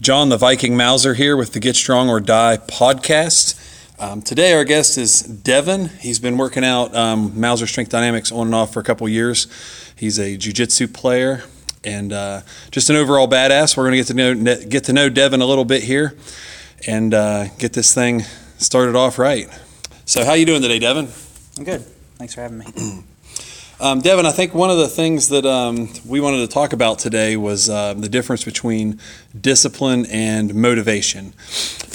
[0.00, 3.60] John the Viking Mauser here with the Get Strong or Die podcast.
[3.98, 5.90] Um, today, our guest is Devan.
[5.98, 9.48] He's been working out um, Mauser Strength Dynamics on and off for a couple years.
[9.96, 11.42] He's a jiu-jitsu player
[11.82, 13.76] and uh, just an overall badass.
[13.76, 16.14] We're going to get to know get to know Devan a little bit here
[16.86, 18.22] and uh, get this thing
[18.58, 19.48] started off right.
[20.04, 21.08] So, how you doing today, Devan?
[21.58, 21.80] I'm good.
[22.18, 22.66] Thanks for having me.
[23.80, 26.98] Um, Devan, I think one of the things that um, we wanted to talk about
[26.98, 28.98] today was uh, the difference between
[29.40, 31.32] discipline and motivation.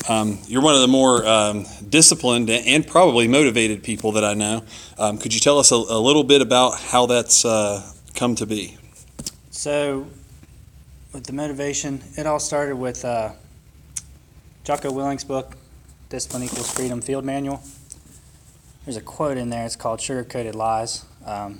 [0.08, 4.64] Um, you're one of the more um, disciplined and probably motivated people that I know.
[4.98, 8.45] Um, could you tell us a, a, little bit about how that's uh, come to
[8.45, 8.78] be?
[9.52, 10.08] So,
[11.12, 13.34] with the motivation, it all started with uh,
[14.64, 15.58] Jocko Willink's book,
[16.08, 17.62] Discipline Equals Freedom Field Manual.
[18.86, 19.66] There's a quote in there.
[19.66, 21.04] It's called Sugar Coated Lies.
[21.26, 21.59] Um,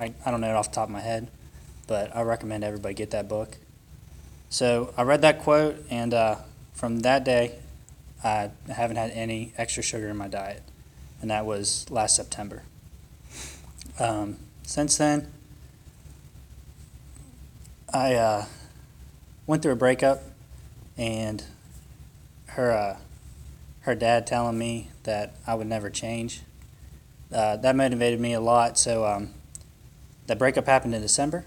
[0.00, 1.28] I, I don't know it off the top of my head,
[1.86, 3.56] but I recommend everybody get that book.
[4.50, 6.36] So I read that quote, and uh,
[6.72, 7.58] from that day,
[8.24, 10.62] I haven't had any extra sugar in my diet,
[11.20, 12.62] and that was last September.
[13.98, 15.30] Um, since then,
[17.92, 18.44] I uh,
[19.46, 20.22] went through a breakup,
[20.96, 21.44] and
[22.48, 22.96] her uh,
[23.80, 26.42] her dad telling me that I would never change.
[27.32, 28.78] Uh, that motivated me a lot.
[28.78, 29.30] So um,
[30.28, 31.44] that breakup happened in December.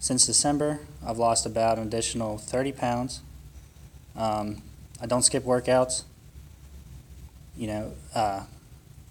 [0.00, 3.20] Since December, I've lost about an additional 30 pounds.
[4.16, 4.62] Um,
[5.00, 6.04] I don't skip workouts.
[7.56, 8.44] You know, uh,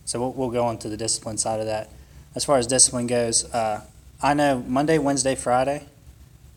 [0.06, 1.90] so we'll, we'll, go on to the discipline side of that.
[2.34, 3.82] As far as discipline goes, uh,
[4.22, 5.86] I know Monday, Wednesday, Friday,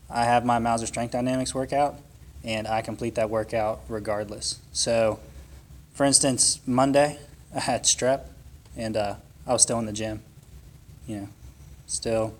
[0.09, 1.99] I have my Mauser Strength Dynamics workout,
[2.43, 4.59] and I complete that workout regardless.
[4.71, 5.19] So,
[5.93, 7.19] for instance, Monday,
[7.55, 8.21] I had strep,
[8.75, 9.15] and uh,
[9.45, 10.21] I was still in the gym.
[11.05, 11.27] You know,
[11.91, 12.33] still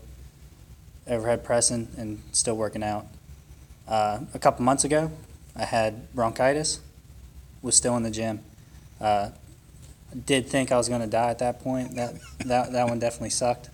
[1.08, 3.06] overhead pressing and still working out.
[3.88, 5.12] Uh, a couple months ago,
[5.56, 6.80] I had bronchitis,
[7.62, 8.40] was still in the gym.
[9.00, 9.32] Uh,
[10.26, 11.96] did think I was going to die at that point.
[11.96, 13.70] That, that, that one definitely sucked.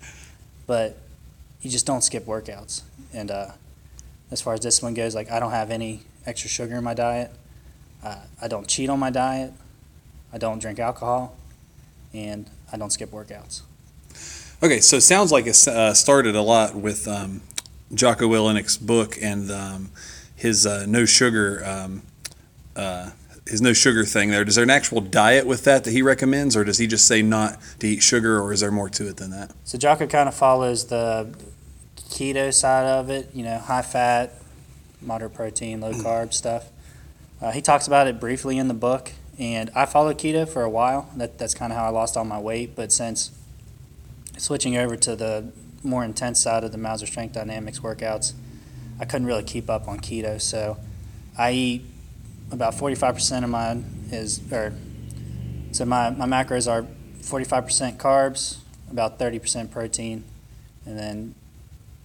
[0.65, 0.97] But
[1.61, 2.81] you just don't skip workouts.
[3.13, 3.51] And uh,
[4.31, 7.31] as far as discipline goes, like I don't have any extra sugar in my diet.
[8.03, 9.53] Uh, I don't cheat on my diet.
[10.33, 11.35] I don't drink alcohol.
[12.13, 13.61] And I don't skip workouts.
[14.63, 17.41] Okay, so it sounds like it uh, started a lot with um,
[17.94, 19.91] Jocko Willink's book and um,
[20.35, 22.01] his uh, no sugar um,
[22.75, 23.12] uh,
[23.45, 24.31] his no sugar thing.
[24.31, 27.07] There, is there an actual diet with that that he recommends, or does he just
[27.07, 29.51] say not to eat sugar, or is there more to it than that?
[29.63, 31.35] So Jocko kind of follows the
[31.95, 33.29] keto side of it.
[33.34, 34.34] You know, high fat,
[35.01, 36.69] moderate protein, low carb stuff.
[37.39, 40.69] Uh, he talks about it briefly in the book, and I followed keto for a
[40.69, 41.12] while.
[41.16, 42.75] That, that's kind of how I lost all my weight.
[42.75, 43.31] But since
[44.37, 45.51] switching over to the
[45.83, 48.33] more intense side of the Mauser Strength Dynamics workouts,
[48.99, 50.41] I couldn't really keep up on keto.
[50.41, 50.77] So
[51.37, 51.85] I eat
[52.51, 54.73] about 45% of mine is, or
[55.71, 56.85] so my, my macros are
[57.21, 58.57] 45% carbs,
[58.89, 60.23] about 30% protein,
[60.85, 61.35] and then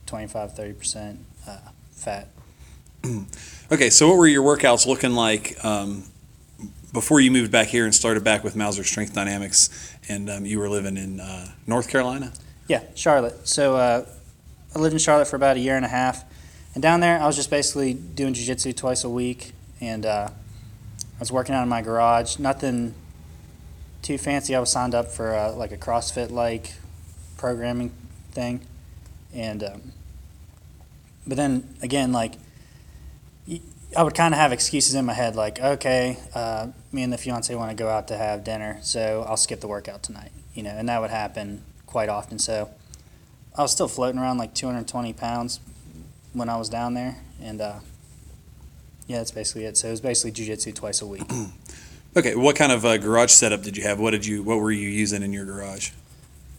[0.06, 1.16] 25, 30%
[1.47, 1.59] uh,
[1.92, 2.28] fat.
[3.72, 6.04] okay, so what were your workouts looking like um,
[6.92, 9.91] before you moved back here and started back with Mauser Strength Dynamics?
[10.09, 12.33] And um, you were living in uh, North Carolina.
[12.69, 13.47] Yeah, Charlotte.
[13.47, 14.07] So uh,
[14.75, 16.25] I lived in Charlotte for about a year and a half,
[16.75, 21.19] and down there I was just basically doing jiu-jitsu twice a week, and uh, I
[21.19, 22.39] was working out in my garage.
[22.39, 22.95] Nothing
[24.03, 24.55] too fancy.
[24.55, 26.75] I was signed up for uh, like a CrossFit like
[27.37, 27.93] programming
[28.33, 28.61] thing,
[29.34, 29.93] and um,
[31.27, 32.34] but then again like.
[33.97, 37.19] I would kind of have excuses in my head, like, okay, uh, me and the
[37.19, 40.62] fiance want to go out to have dinner, so I'll skip the workout tonight, you
[40.62, 42.38] know, and that would happen quite often.
[42.38, 42.70] So
[43.56, 45.60] I was still floating around like 220 pounds
[46.32, 47.80] when I was down there, and uh,
[49.06, 49.76] yeah, that's basically it.
[49.76, 51.30] So it was basically jujitsu twice a week.
[52.16, 54.00] okay, what kind of uh, garage setup did you have?
[54.00, 55.91] What did you, what were you using in your garage?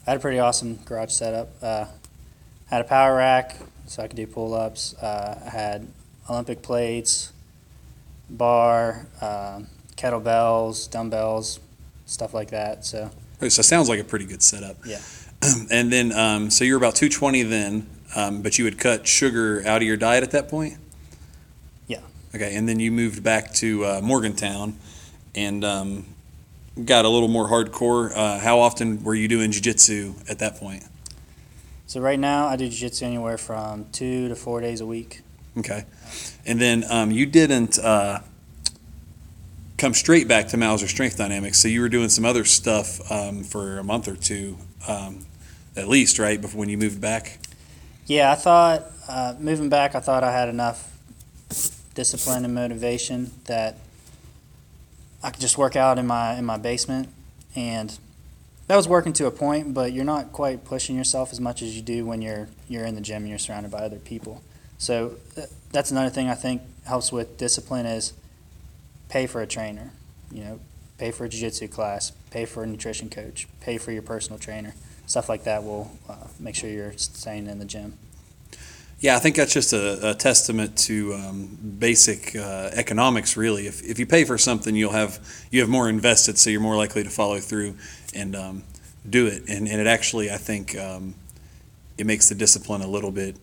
[0.06, 1.50] I had a pretty awesome garage setup.
[1.62, 1.86] Uh,
[2.68, 3.58] had a power rack
[3.88, 4.96] so I could do pull-ups.
[4.96, 5.88] Uh, I had
[6.30, 7.32] Olympic plates,
[8.30, 9.08] bar.
[9.22, 9.68] Um,
[10.04, 11.60] kettlebells, dumbbells,
[12.06, 12.86] stuff like that.
[12.86, 13.10] So.
[13.40, 14.78] so it sounds like a pretty good setup.
[14.86, 15.00] Yeah.
[15.72, 19.78] and then, um, so you're about 220 then, um, but you had cut sugar out
[19.78, 20.78] of your diet at that point.
[21.88, 22.00] Yeah.
[22.36, 24.76] Okay, and then you moved back to uh, Morgantown,
[25.36, 26.06] and um,
[26.86, 28.12] got a little more hardcore.
[28.16, 30.84] Uh, how often were you doing jiu-jitsu at that point?
[31.88, 35.23] So right now I do jiu-jitsu anywhere from two to four days a week.
[35.58, 35.86] Okay,
[36.46, 37.80] and then um, you didn't.
[37.80, 38.20] Uh,
[39.84, 41.60] come straight back to Mauser Strength Dynamics.
[41.60, 44.58] So you were doing some other stuff um, for a month or two,
[44.88, 45.26] um,
[45.76, 46.40] at least, right?
[46.40, 47.38] Before when you moved back.
[48.06, 50.90] Yeah, I thought uh, moving back, I thought I had enough
[51.96, 53.76] discipline and motivation that
[55.22, 57.10] I could just work out in my in my basement,
[57.54, 57.98] and
[58.68, 59.74] that was working to a point.
[59.74, 62.96] But you're not quite pushing yourself as much as you do when you're you're in
[62.96, 64.42] the gym and you're surrounded by other people.
[64.84, 65.14] So
[65.72, 68.12] that's another thing I think helps with discipline is
[69.08, 69.92] pay for a trainer.
[70.30, 70.60] You know,
[70.98, 74.74] pay for a jiu-jitsu class, pay for a nutrition coach, pay for your personal trainer.
[75.06, 77.94] Stuff like that will uh, make sure you're staying in the gym.
[79.00, 83.38] Yeah, I think that's just a, a testament to um, basic uh, economics.
[83.38, 85.18] Really, if, if you pay for something, you'll have
[85.50, 87.76] you have more invested, so you're more likely to follow through
[88.14, 88.64] and um,
[89.10, 89.48] do it.
[89.48, 91.16] And, and it actually, I think, um,
[91.98, 93.38] it makes the discipline a little bit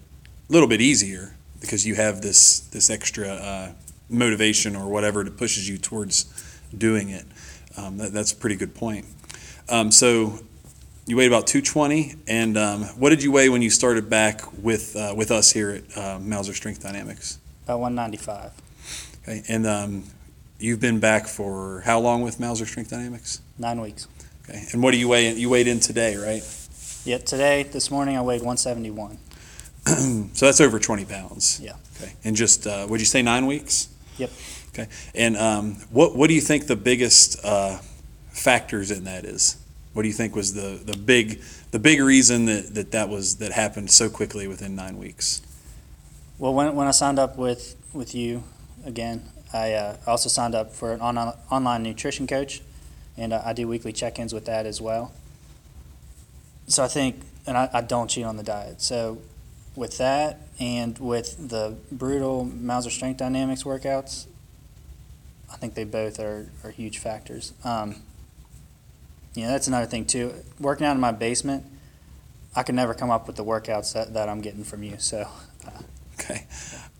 [0.50, 3.73] little bit easier because you have this this extra uh,
[4.08, 6.26] motivation or whatever that pushes you towards
[6.76, 7.25] doing it.
[7.76, 9.06] Um, that, that's a pretty good point.
[9.69, 10.41] Um, so
[11.06, 14.97] you weighed about 220, and um, what did you weigh when you started back with
[14.97, 17.38] uh, with us here at uh, Mauser Strength Dynamics?
[17.64, 18.53] About 195.
[19.23, 20.05] Okay, and um,
[20.58, 23.41] you've been back for how long with Mauser Strength Dynamics?
[23.58, 24.08] Nine weeks.
[24.49, 25.29] Okay, and what do you weigh?
[25.29, 25.38] In?
[25.38, 26.43] You weighed in today, right?
[27.05, 29.19] Yeah, today, this morning, I weighed 171.
[30.32, 31.60] so that's over 20 pounds.
[31.62, 31.75] Yeah.
[31.96, 33.88] Okay, and just uh, would you say nine weeks?
[34.16, 34.31] Yep.
[34.70, 37.78] Okay, and um, what what do you think the biggest uh,
[38.31, 39.56] factors in that is?
[39.92, 41.42] What do you think was the, the big
[41.72, 45.42] the big reason that, that that was that happened so quickly within nine weeks?
[46.40, 48.44] Well, when, when I signed up with, with you
[48.86, 51.19] again, I uh, also signed up for an on,
[51.50, 52.62] online nutrition coach,
[53.19, 55.12] and uh, I do weekly check ins with that as well.
[56.66, 58.81] So I think, and I, I don't cheat on the diet.
[58.81, 59.19] So
[59.76, 64.26] with that and with the brutal Mauser Strength Dynamics workouts,
[65.52, 67.52] I think they both are, are huge factors.
[67.64, 67.96] Um,
[69.34, 70.34] you know, that's another thing too.
[70.58, 71.64] Working out in my basement,
[72.55, 74.96] I could never come up with the workouts that, that I'm getting from you.
[74.99, 75.28] So,
[76.20, 76.46] Okay.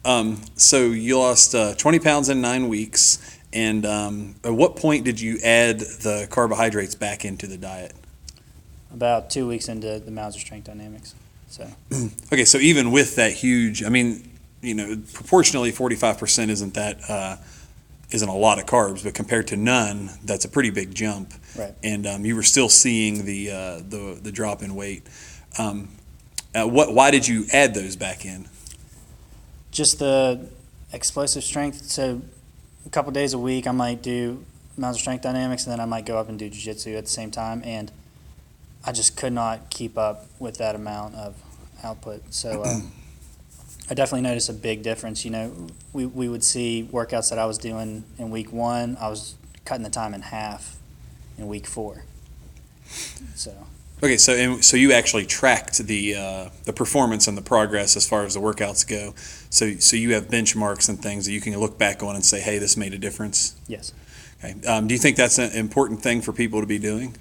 [0.03, 3.39] Um, so you lost uh, 20 pounds in nine weeks.
[3.53, 7.93] And um, at what point did you add the carbohydrates back into the diet?
[8.93, 11.15] about two weeks into the Mauser Strength Dynamics.
[11.51, 11.69] So,
[12.33, 14.31] Okay, so even with that huge, I mean,
[14.63, 17.37] you know, proportionally, 45% isn't that uh,
[18.11, 21.35] isn't a lot of carbs, but compared to none, that's a pretty big jump.
[21.57, 21.75] Right.
[21.83, 25.07] And um, you were still seeing the uh, the the drop in weight.
[25.59, 25.89] Um,
[26.55, 26.95] uh, what?
[26.95, 28.49] Why did you add those back in?
[29.71, 30.49] just the
[30.93, 31.91] explosive strength.
[31.91, 32.23] So,
[32.87, 34.45] a couple days a week, I might do
[34.77, 37.11] Mauser Strength Dynamics, and then I might go up and do Jiu Jitsu at the
[37.11, 37.63] same time.
[37.65, 37.93] And
[38.85, 41.37] I just could not keep up with that amount of
[41.83, 42.33] output.
[42.33, 42.81] So, uh,
[43.91, 45.25] I definitely noticed a big difference.
[45.25, 49.09] You know, we, we would see workouts that I was doing in week one, I
[49.09, 49.35] was
[49.65, 50.79] cutting the time in half
[51.37, 52.05] in week four.
[53.35, 53.53] So,
[54.03, 58.09] Okay, so and, so you actually tracked the uh, the performance and the progress as
[58.09, 59.15] far as the workouts go.
[59.51, 62.41] So so you have benchmarks and things that you can look back on and say,
[62.41, 63.57] hey, this made a difference.
[63.67, 63.93] yes.
[64.43, 64.55] Okay.
[64.67, 67.15] Um, do you think that's an important thing for people to be doing?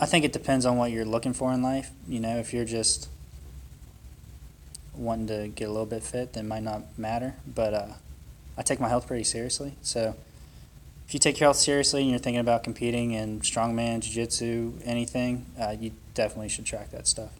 [0.00, 1.90] I, think it depends on what you're looking for in life.
[2.08, 3.08] You know, if you're just
[4.94, 7.34] wanting to get a little bit fit, then it might not matter.
[7.52, 7.86] But uh,
[8.56, 9.74] I take my health pretty seriously.
[9.82, 10.16] So
[11.06, 15.46] if you take your health seriously and you're thinking about competing in strongman, jiu-jitsu, anything,
[15.58, 17.30] uh, you definitely should track that stuff.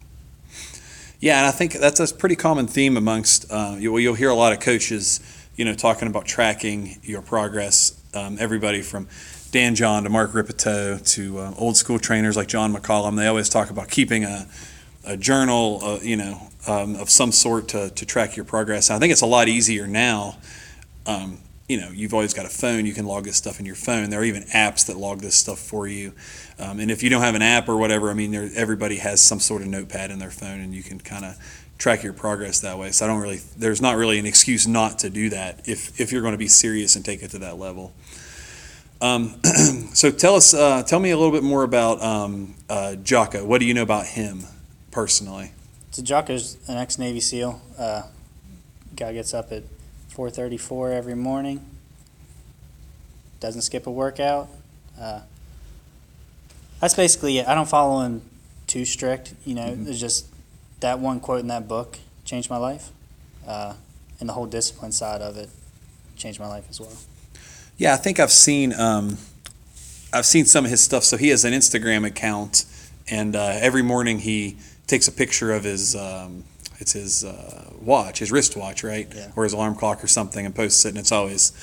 [1.19, 3.51] Yeah, and I think that's a pretty common theme amongst.
[3.51, 5.19] Uh, you, you'll hear a lot of coaches,
[5.55, 8.01] you know, talking about tracking your progress.
[8.13, 9.07] Um, everybody from
[9.51, 13.49] Dan John to Mark Rippetoe to uh, old school trainers like John McCallum, they always
[13.49, 14.47] talk about keeping a,
[15.05, 18.89] a journal, uh, you know, um, of some sort to, to track your progress.
[18.89, 20.37] And I think it's a lot easier now.
[21.05, 23.75] Um, you know, you've always got a phone, you can log this stuff in your
[23.75, 24.09] phone.
[24.09, 26.13] There are even apps that log this stuff for you.
[26.57, 29.39] Um, and if you don't have an app or whatever, I mean, everybody has some
[29.39, 31.37] sort of notepad in their phone and you can kind of
[31.77, 32.91] track your progress that way.
[32.91, 36.11] So I don't really, there's not really an excuse not to do that if, if
[36.11, 37.93] you're going to be serious and take it to that level.
[39.01, 39.39] Um,
[39.93, 43.45] so tell us, uh, tell me a little bit more about um, uh, Jocko.
[43.45, 44.43] What do you know about him
[44.91, 45.51] personally?
[45.91, 47.61] So Jocko's an ex-Navy SEAL.
[47.77, 48.03] Uh,
[48.95, 49.63] guy gets up at
[50.13, 51.65] 4:34 every morning.
[53.39, 54.49] Doesn't skip a workout.
[54.99, 55.21] Uh,
[56.81, 57.47] that's basically it.
[57.47, 58.21] I don't follow him
[58.67, 59.33] too strict.
[59.45, 59.87] You know, Mhm.
[59.87, 60.25] it's just
[60.81, 62.89] that one quote in that book changed my life,
[63.47, 63.73] uh,
[64.19, 65.49] and the whole discipline side of it
[66.17, 66.91] changed my life as well.
[67.79, 69.17] Yeah, I think I've seen um,
[70.11, 71.05] I've seen some of his stuff.
[71.05, 72.65] So he has an Instagram account,
[73.09, 76.43] and uh, every morning he takes a picture of his um,
[76.77, 79.31] it's his uh, watch, his wristwatch, right, Yeah.
[79.37, 80.89] or his alarm clock or something, and posts it.
[80.89, 81.53] And it's always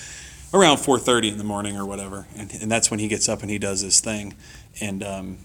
[0.54, 3.50] around 4:30 in the morning or whatever, and, and that's when he gets up and
[3.50, 4.32] he does his thing.
[4.80, 5.36] And um,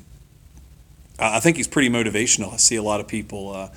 [1.20, 2.54] I I think he's pretty motivational.
[2.54, 3.54] I see a lot of people.
[3.54, 3.70] Uh,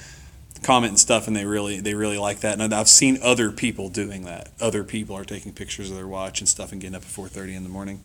[0.64, 2.60] comment and stuff, and they really they really like that.
[2.60, 4.50] And I've seen other people doing that.
[4.60, 7.28] Other people are taking pictures of their watch and stuff and getting up at four
[7.28, 8.02] thirty in the morning.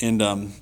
[0.00, 0.52] And um,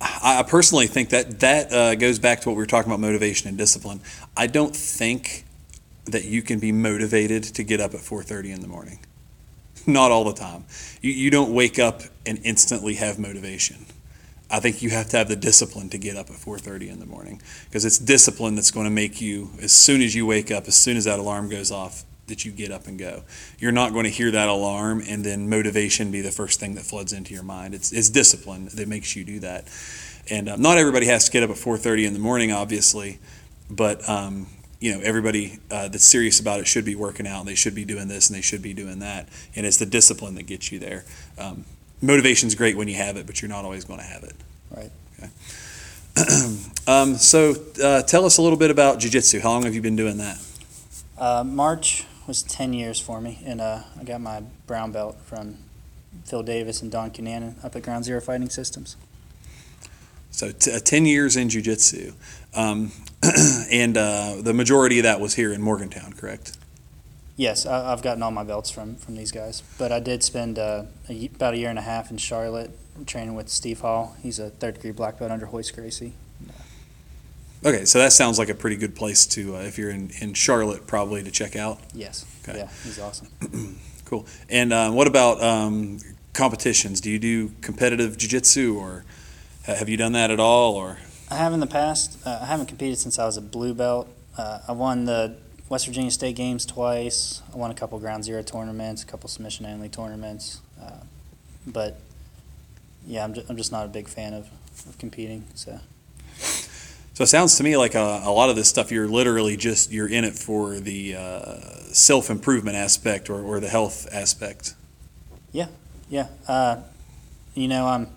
[0.00, 3.48] I personally think that that uh, goes back to what we were talking about motivation
[3.48, 4.00] and discipline.
[4.36, 5.44] I don't think
[6.06, 9.00] that you can be motivated to get up at 4:30 in the morning.
[9.86, 10.64] Not all the time.
[11.00, 13.86] You, you don't wake up and instantly have motivation.
[14.50, 17.06] I think you have to have the discipline to get up at 4:30 in the
[17.06, 20.66] morning because it's discipline that's going to make you as soon as you wake up,
[20.66, 23.22] as soon as that alarm goes off, that you get up and go.
[23.58, 26.84] You're not going to hear that alarm and then motivation be the first thing that
[26.84, 27.74] floods into your mind.
[27.74, 29.66] It's, it's discipline that makes you do that.
[30.30, 33.18] And uh, not everybody has to get up at 4:30 in the morning, obviously,
[33.68, 34.46] but um,
[34.80, 37.40] you know everybody uh, that's serious about it should be working out.
[37.40, 39.28] And they should be doing this and they should be doing that.
[39.54, 41.04] And it's the discipline that gets you there.
[41.38, 41.64] Um,
[42.02, 44.34] motivation's great when you have it, but you're not always going to have it.
[44.70, 44.90] Right.
[45.18, 45.30] Okay.
[46.86, 49.40] um, so uh, tell us a little bit about jiu-jitsu.
[49.40, 50.38] How long have you been doing that?
[51.18, 55.58] Uh, March was 10 years for me, and uh, I got my brown belt from
[56.24, 58.96] Phil Davis and Don Cunanan up at Ground Zero Fighting Systems.
[60.30, 62.12] So t- uh, 10 years in jiu-jitsu.
[62.54, 62.92] Um,
[63.70, 66.56] and uh, the majority of that was here in Morgantown, correct?
[67.40, 70.58] Yes, I, I've gotten all my belts from, from these guys, but I did spend
[70.58, 72.70] uh, a, about a year and a half in Charlotte
[73.06, 74.14] training with Steve Hall.
[74.22, 76.12] He's a third degree black belt under Royce Gracie.
[77.64, 80.34] Okay, so that sounds like a pretty good place to, uh, if you're in, in
[80.34, 81.80] Charlotte, probably to check out.
[81.94, 82.26] Yes.
[82.46, 82.58] Okay.
[82.58, 83.28] Yeah, he's awesome.
[84.04, 84.26] Cool.
[84.48, 86.00] And uh, what about um,
[86.32, 87.00] competitions?
[87.00, 89.04] Do you do competitive jiu-jitsu or
[89.64, 90.74] have you done that at all?
[90.74, 90.98] Or
[91.30, 92.18] I have in the past.
[92.26, 94.08] Uh, I haven't competed since I was a blue belt.
[94.36, 95.36] Uh, I won the
[95.70, 97.42] West Virginia State Games twice.
[97.54, 100.60] I won a couple Ground Zero tournaments, a couple submission only tournaments.
[100.82, 100.90] Uh,
[101.66, 101.96] but
[103.06, 104.48] yeah, I'm, ju- I'm just not a big fan of,
[104.88, 105.44] of competing.
[105.54, 105.78] So
[107.14, 109.92] So it sounds to me like a, a lot of this stuff you're literally just
[109.92, 111.54] you're in it for the uh,
[111.92, 114.74] self improvement aspect or, or the health aspect.
[115.52, 115.66] yeah,
[116.08, 116.28] yeah.
[116.48, 116.78] uh,
[117.54, 118.08] you know, I'm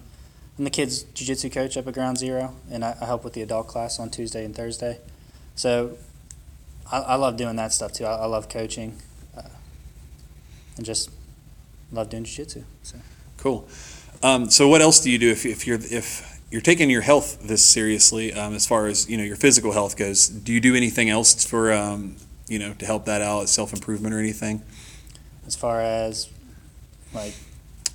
[0.58, 3.42] I'm the kids jiu-jitsu coach up at Ground Zero, and I, I help with the
[3.42, 5.00] adult class on Tuesday and Thursday.
[5.56, 5.98] So
[6.94, 8.06] I, I love doing that stuff too.
[8.06, 8.98] I, I love coaching,
[9.36, 9.42] uh,
[10.78, 11.10] and just
[11.92, 12.64] love doing jiu-jitsu.
[12.84, 12.98] So.
[13.38, 13.68] Cool.
[14.22, 17.48] Um, so what else do you do if, if you're if you're taking your health
[17.48, 20.28] this seriously um, as far as you know your physical health goes?
[20.28, 22.16] Do you do anything else for um,
[22.48, 24.62] you know to help that out, self improvement or anything?
[25.46, 26.30] as far as
[27.14, 27.34] like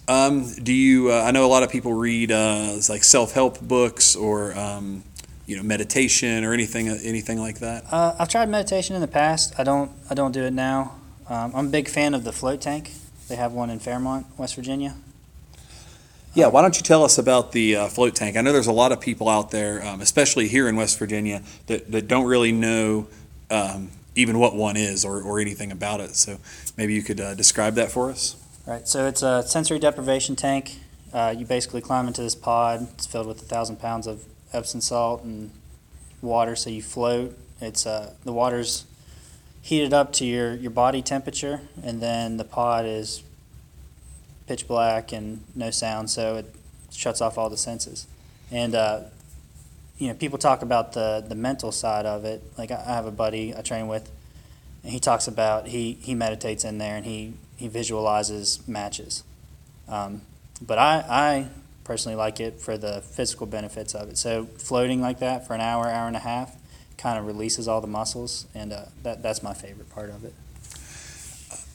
[0.06, 1.12] Um, do you?
[1.12, 5.04] Uh, I know a lot of people read uh, like self help books or um,
[5.48, 7.84] you know meditation or anything anything like that.
[7.90, 9.54] uh, I've tried meditation in the past.
[9.58, 10.94] I don't I don't do it now.
[11.28, 12.92] Um, I'm a big fan of the float tank.
[13.28, 14.94] They have one in Fairmont, West Virginia.
[16.34, 18.36] Yeah, why don't you tell us about the uh, float tank?
[18.36, 21.42] I know there's a lot of people out there, um, especially here in West Virginia,
[21.66, 23.08] that, that don't really know
[23.50, 26.14] um, even what one is or, or anything about it.
[26.14, 26.38] So
[26.76, 28.36] maybe you could uh, describe that for us.
[28.66, 28.86] Right.
[28.86, 30.78] So it's a sensory deprivation tank.
[31.12, 32.86] Uh, you basically climb into this pod.
[32.94, 35.50] It's filled with a thousand pounds of Epsom salt and
[36.22, 37.36] water, so you float.
[37.60, 38.84] It's uh, the water's
[39.62, 43.22] heated up to your, your body temperature, and then the pod is
[44.46, 46.54] pitch black and no sound, so it
[46.90, 48.06] shuts off all the senses.
[48.50, 49.00] And uh,
[49.98, 52.42] you know, people talk about the the mental side of it.
[52.56, 54.10] Like I have a buddy I train with,
[54.82, 59.24] and he talks about he he meditates in there and he he visualizes matches.
[59.88, 60.22] Um,
[60.60, 61.48] but I, I
[61.88, 64.18] personally like it for the physical benefits of it.
[64.18, 66.54] So floating like that for an hour, hour and a half,
[66.98, 70.34] kind of releases all the muscles, and uh, that that's my favorite part of it.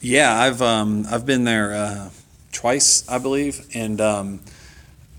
[0.00, 2.10] Yeah, I've um, I've been there uh,
[2.52, 4.40] twice, I believe, and um,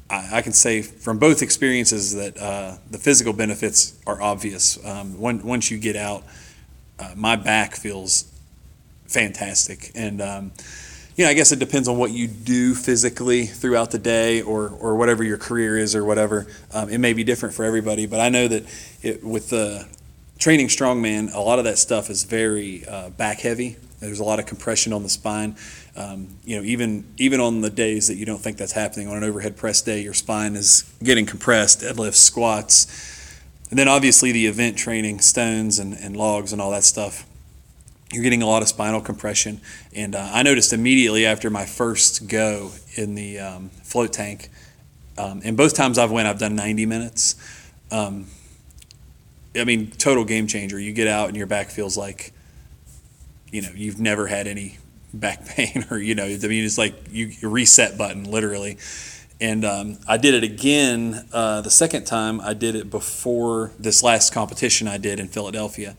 [0.10, 4.84] I, I can say from both experiences that uh, the physical benefits are obvious.
[4.86, 6.24] Um, when, once you get out,
[7.00, 8.32] uh, my back feels
[9.08, 10.52] fantastic, and um,
[11.15, 14.69] you know, I guess it depends on what you do physically throughout the day, or
[14.69, 16.48] or whatever your career is, or whatever.
[16.74, 18.63] Um, it may be different for everybody, but I know that
[19.01, 19.88] it, with the
[20.38, 23.77] training strongman, a lot of that stuff is very uh, back heavy.
[24.00, 25.55] There's a lot of compression on the spine.
[25.95, 29.15] Um, you know, even even on the days that you don't think that's happening, on
[29.15, 31.79] an overhead press day, your spine is getting compressed.
[31.79, 33.31] Deadlifts, squats,
[33.69, 37.25] and then obviously the event training, stones and, and logs and all that stuff.
[38.14, 39.62] You're getting a lot of spinal compression,
[39.94, 44.50] and uh, I noticed immediately after my first go in the um, float tank,
[45.18, 47.36] um, and both times I've went, I've done 90 minutes.
[47.92, 48.28] Um,
[49.56, 50.80] I mean, total game changer.
[50.80, 52.34] You get out and your back feels like,
[53.52, 54.78] you know, you've never had any
[55.14, 58.78] back pain, or you know, I mean, it's like you reset button literally.
[59.42, 62.39] And um, I did it again uh, the second time.
[62.39, 65.96] I did it before this last competition I did in Philadelphia,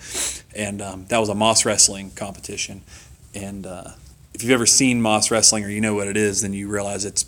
[0.55, 2.81] and um, that was a Mas wrestling competition.
[3.35, 3.91] And uh,
[4.33, 7.05] if you've ever seen Mas wrestling or you know what it is, then you realize
[7.05, 7.25] it's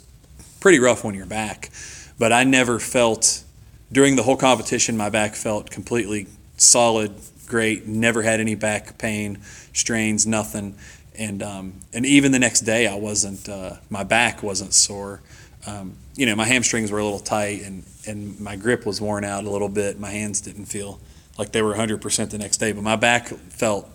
[0.60, 1.70] pretty rough on your back.
[2.18, 3.44] But I never felt
[3.92, 7.12] during the whole competition my back felt completely solid,
[7.46, 7.86] great.
[7.86, 9.40] Never had any back pain,
[9.74, 10.74] strains, nothing.
[11.18, 15.20] And um, and even the next day I wasn't uh, my back wasn't sore
[15.68, 19.24] um, you know, my hamstrings were a little tight and, and my grip was worn
[19.24, 20.00] out a little bit.
[20.00, 20.98] My hands didn't feel
[21.36, 23.86] like they were 100% the next day, but my back felt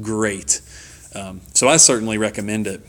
[0.00, 0.60] great.
[1.14, 2.82] Um, so I certainly recommend it.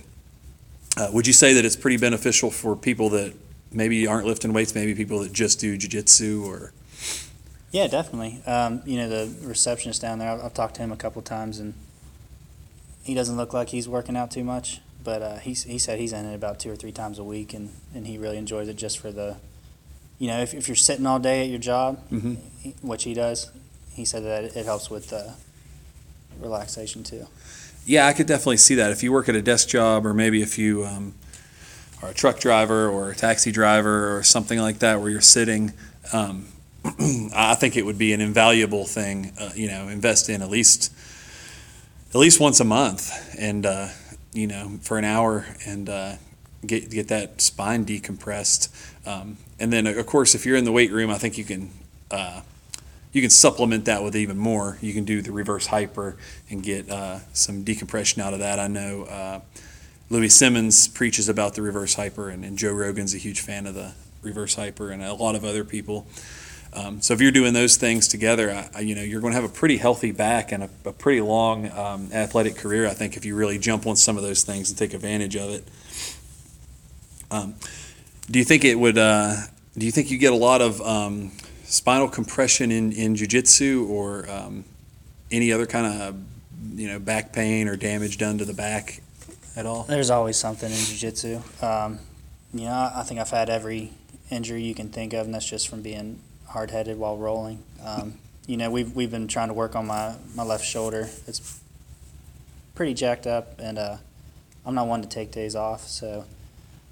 [0.98, 3.34] Uh, would you say that it's pretty beneficial for people that
[3.72, 6.74] maybe aren't lifting weights, maybe people that just do jujitsu or?
[7.72, 8.42] Yeah, definitely.
[8.46, 11.60] Um, you know, the receptionist down there, I've, I've talked to him a couple times
[11.60, 11.76] and
[13.04, 16.14] he doesn't look like he's working out too much but uh, he he said he's
[16.14, 18.76] in it about two or three times a week, and, and he really enjoys it
[18.76, 19.38] just for the,
[20.20, 22.38] you know, if, if you're sitting all day at your job, Mhm.
[22.82, 23.50] which he does,
[23.94, 25.32] he said that it helps with uh,
[26.40, 27.28] relaxation too.
[27.86, 28.92] Yeah, I could definitely see that.
[28.92, 31.14] If you work at a desk job, or maybe if you um,
[32.04, 35.74] are a truck driver or a taxi driver or something like that, where you're sitting,
[36.14, 36.48] um,
[37.36, 39.34] I think it would be an invaluable thing.
[39.40, 40.92] Uh, you know, invest in at least
[42.14, 43.88] at least once a month, and uh,
[44.34, 46.14] you know, for an hour, and uh,
[46.66, 48.70] get get that spine decompressed.
[49.08, 51.72] Um, and then, of course, if you're in the weight room, I think you can.
[52.10, 52.42] Uh,
[53.14, 54.78] you can supplement that with even more.
[54.80, 56.16] You can do the reverse hyper
[56.50, 58.58] and get uh, some decompression out of that.
[58.58, 59.42] I know uh,
[60.10, 63.76] Louie Simmons preaches about the reverse hyper, and, and, Joe Rogan's a huge fan of
[63.76, 66.08] the reverse hyper, and a lot of other people.
[66.74, 69.50] Um, so if you're doing those things together, I, you know you're going to have
[69.50, 72.88] a pretty healthy back and a, a pretty long um, athletic career.
[72.88, 75.50] I think if you really jump on some of those things and take advantage of
[75.50, 75.68] it.
[77.30, 77.56] Um,
[78.30, 78.98] do you think it would?
[78.98, 79.36] Uh,
[79.78, 81.32] do you think you get a lot of um,
[81.64, 84.64] spinal compression in, in jujitsu or um,
[85.32, 86.16] any other kind of
[86.80, 89.02] you know back pain or damage done to the back
[89.58, 89.84] at all?
[89.84, 91.64] There's always something in jujitsu.
[91.64, 92.00] Um,
[92.54, 93.92] you know, I think I've had every
[94.30, 97.64] injury you can think of, and that's just from being hard headed while rolling.
[97.84, 101.10] Um, you know, we've we've been trying to work on my, my left shoulder.
[101.28, 101.60] It's
[102.76, 103.98] pretty jacked up, and uh,
[104.66, 105.88] I'm not one to take days off.
[105.88, 106.26] So,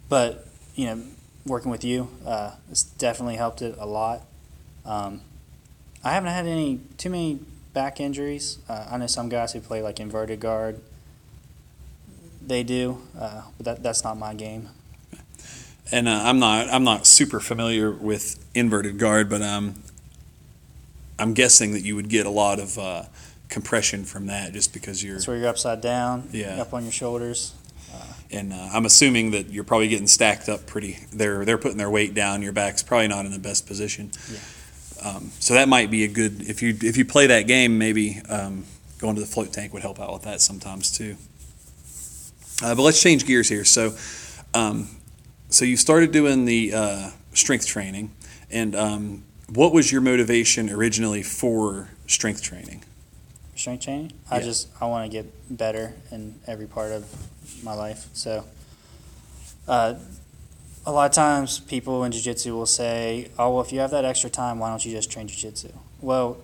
[0.08, 1.04] but you know,
[1.45, 4.22] working with you, uh, it's definitely helped it a lot.
[4.86, 5.22] Um,
[6.04, 7.39] I haven't had any too many
[7.74, 8.60] back injuries.
[8.67, 10.80] Uh, I know some guys who play like inverted guard.
[12.45, 14.69] They do, uh, but that, that's not my game.
[15.91, 19.76] And uh, I'm not I'm not super familiar with inverted guard, but um,
[21.17, 23.04] I'm guessing that you would get a lot of uh,
[23.50, 25.15] compression from that just because you're.
[25.15, 26.62] That's where you're upside down, Yeah.
[26.62, 27.54] up on your shoulders.
[28.32, 31.00] And uh, I'm assuming that you're probably getting stacked up pretty.
[31.12, 32.43] They're they're putting their weight down.
[32.43, 34.12] Your back's probably not in the best position.
[34.32, 35.10] Yeah.
[35.10, 38.22] Um, so that might be a good if you if you play that game, maybe
[38.30, 38.65] um,
[39.00, 41.15] going to the float tank would help out with that sometimes too.
[42.62, 43.65] Uh, but let's change gears here.
[43.65, 43.95] So,
[44.54, 44.88] um,
[45.50, 48.12] so you started doing the uh, strength training,
[48.51, 52.83] and um, what was your motivation originally for strength training?
[53.55, 54.13] Strength training.
[54.29, 57.05] I just I want to get better in every part of
[57.63, 58.07] my life.
[58.13, 58.45] So,
[59.67, 59.95] uh,
[60.85, 64.05] a lot of times people in jiu-jitsu will say, "Oh, well, if you have that
[64.05, 66.38] extra time, why don't you just train jiu-jitsu?" Well,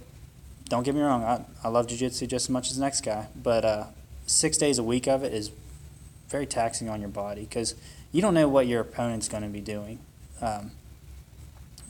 [0.68, 1.24] don't get me wrong.
[1.24, 3.86] I, I love jiu-jitsu just as much as the next guy, but uh,
[4.28, 5.52] six days a week of it is
[6.28, 7.76] very taxing on your body because
[8.12, 10.00] you don't know what your opponent's going to be doing.
[10.42, 10.72] Um,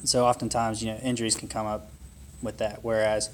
[0.08, 1.90] so oftentimes, you know, injuries can come up
[2.42, 2.80] with that.
[2.84, 3.30] Whereas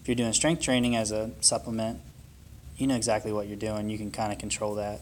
[0.00, 2.00] if you're doing strength training as a supplement,
[2.76, 3.90] you know exactly what you're doing.
[3.90, 5.00] You can kind of control that.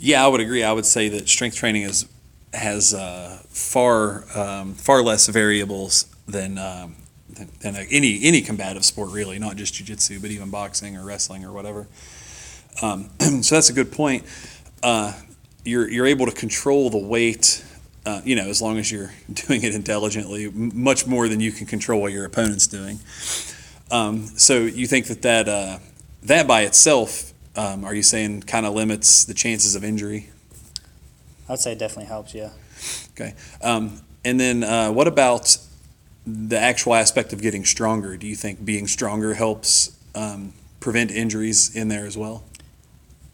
[0.00, 0.62] Yeah, I would agree.
[0.62, 2.06] I would say that strength training is
[2.54, 6.96] has uh, far um, far less variables than um,
[7.28, 11.04] than, than a, any any combative sport, really, not just jujitsu, but even boxing or
[11.04, 11.86] wrestling or whatever.
[12.80, 13.10] Um,
[13.42, 14.24] so that's a good point.
[14.82, 15.12] Uh,
[15.64, 17.64] you're you're able to control the weight.
[18.08, 21.66] Uh, you know, as long as you're doing it intelligently, much more than you can
[21.66, 22.98] control what your opponent's doing.
[23.90, 25.78] Um, so you think that that uh,
[26.22, 30.30] that by itself, um, are you saying, kind of limits the chances of injury?
[31.50, 32.34] I'd say it definitely helps.
[32.34, 32.48] Yeah.
[33.10, 33.34] Okay.
[33.62, 35.58] Um, and then uh, what about
[36.26, 38.16] the actual aspect of getting stronger?
[38.16, 42.42] Do you think being stronger helps um, prevent injuries in there as well?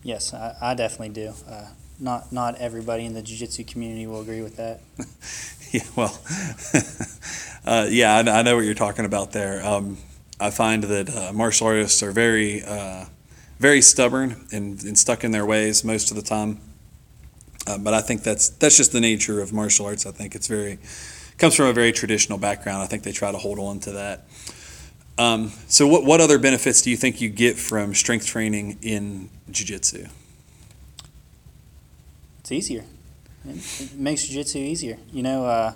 [0.03, 1.33] Yes, I, I definitely do.
[1.49, 1.69] Uh,
[2.05, 4.81] not not everybody in the jiu-jitsu community will agree with that.
[5.73, 6.21] Yeah, well,
[7.67, 9.61] uh, yeah, I, I know what you're talking about there.
[9.67, 9.99] Um,
[10.39, 13.07] I find that uh, martial artists are very, uh,
[13.59, 16.61] very stubborn and, and stuck in their ways most of the time.
[17.67, 20.07] Uh, but I think that's that's just the nature of martial arts.
[20.07, 20.79] I think it's very
[21.39, 22.81] comes from a very traditional background.
[22.81, 24.27] I think they try to hold on to that.
[25.19, 29.29] Um, so, what what other benefits do you think you get from strength training in
[29.51, 30.07] jiu-jitsu?
[32.45, 32.85] It's easier.
[33.49, 34.99] It, makes jiu-jitsu easier.
[35.11, 35.73] You know, uh,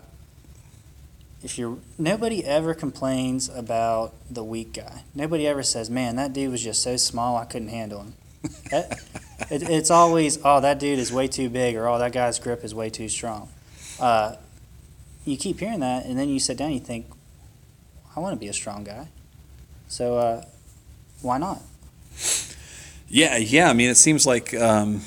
[1.43, 5.05] if you're nobody ever complains about the weak guy.
[5.15, 8.15] Nobody ever says, "Man, that dude was just so small, I couldn't handle him."
[9.51, 12.65] It, it's always, "Oh, that dude is way too big," or "Oh, that guy's grip
[12.65, 13.49] is way too strong."
[13.99, 14.35] Uh,
[15.25, 17.07] you keep hearing that, and then you sit down, and you think,
[18.15, 19.09] "I want to be a strong guy."
[19.87, 20.45] So, uh,
[21.23, 21.63] why not?
[23.09, 23.71] Yeah, yeah.
[23.71, 25.03] I mean, it seems like um,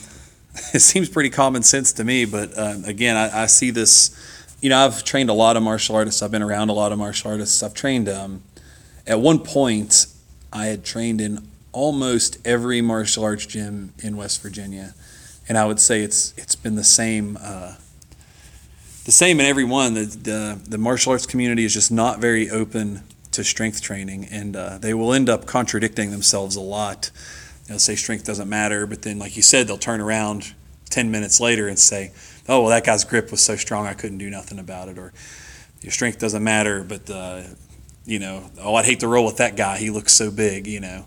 [0.74, 2.26] it seems pretty common sense to me.
[2.26, 4.16] But um, again, I, I see this.
[4.62, 6.22] You know, I've trained a lot of martial artists.
[6.22, 7.64] I've been around a lot of martial artists.
[7.64, 8.10] I've trained.
[8.10, 8.44] Um,
[9.08, 10.06] at one point,
[10.54, 14.94] I had trained in almost every martial arts gym in West Virginia,
[15.48, 17.38] and I would say it's it's been the same.
[17.42, 17.76] Uh,
[19.06, 19.96] the same in every one.
[19.96, 24.56] The, the the martial arts community is just not very open to strength training, and
[24.56, 27.10] uh, they will end up contradicting themselves a lot
[27.68, 30.54] you know, say strength doesn't matter, but then, like you said, they'll turn around
[30.90, 32.12] 10 minutes later and say,
[32.48, 34.98] oh, well, that guy's grip was so strong I couldn't do nothing about it.
[34.98, 35.14] Or
[35.82, 37.44] your strength doesn't matter, but, uh,
[38.06, 39.78] you know, oh, I'd hate to roll with that guy.
[39.78, 41.06] He looks so big, you know.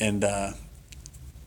[0.00, 0.52] And uh,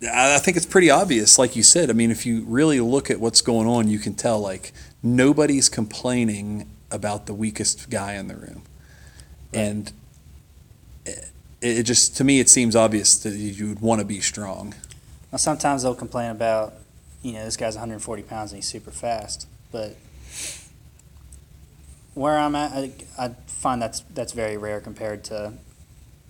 [0.04, 1.89] I I think it's pretty obvious, like you said.
[1.89, 4.72] I mean, if you really look at what's going on, you can tell, like,
[5.04, 8.63] nobody's complaining about the weakest guy in the room.
[9.54, 9.91] And
[11.65, 14.75] it, it just, to me, it seems obvious that you would want to be strong.
[15.32, 16.73] Now, sometimes they'll complain about,
[17.23, 19.47] you know, this guy's 140 pounds and he's super fast.
[19.71, 19.95] But
[22.13, 25.54] where I'm at, I, I find that's that's very rare compared to.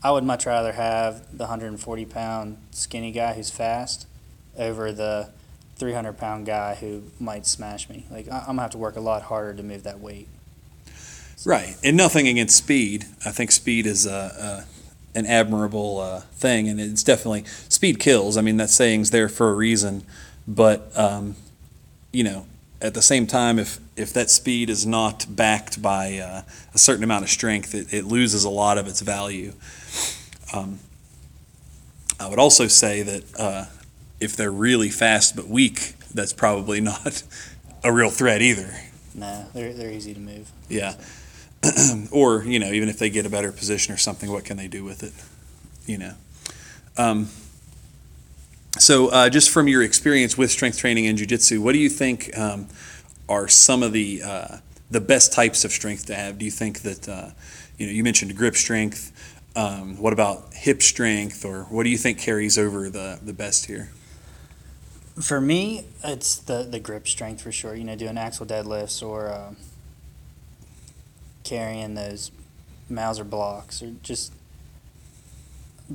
[0.02, 4.08] I would much rather have the 140 pound skinny guy who's fast
[4.58, 5.30] over the
[5.76, 8.06] 300 pound guy who might smash me.
[8.10, 10.28] Like I, I'm gonna have to work a lot harder to move that weight.
[11.46, 13.06] Right, and nothing against speed.
[13.24, 14.75] I think speed is a, a
[15.16, 18.38] an admirable uh, thing, and it's definitely speed kills.
[18.38, 20.04] I mean, that saying's there for a reason,
[20.48, 21.36] but um,
[22.12, 22.46] you know,
[22.82, 26.42] at the same time, if if that speed is not backed by uh,
[26.74, 29.54] a certain amount of strength, it, it loses a lot of its value.
[30.54, 30.80] Um,
[32.20, 33.66] I would also say that uh,
[34.20, 37.24] if they're really fast but weak, that's probably not
[37.84, 38.74] a real threat either.
[39.14, 40.52] Nah, they're they're easy to move.
[40.68, 40.96] Yeah.
[42.12, 44.68] or, you know, even if they get a better position or something, what can they
[44.68, 45.14] do with it?
[45.86, 46.14] You know.
[46.98, 47.30] Um,
[48.78, 52.38] so, uh, just from your experience with strength training and jujitsu, what do you think
[52.38, 52.68] um,
[53.30, 54.58] are some of the uh,
[54.92, 56.38] the best types of strength to have?
[56.38, 57.30] Do you think that uh,
[57.78, 59.12] you know you mentioned grip strength?
[59.56, 63.66] Um, what about hip strength, or what do you think carries over the the best
[63.68, 63.92] here?
[65.22, 67.76] For me, it's the the grip strength for sure.
[67.76, 69.54] You know, doing axle deadlifts or uh,
[71.46, 72.32] carrying those
[72.90, 74.34] Mauser blocks or just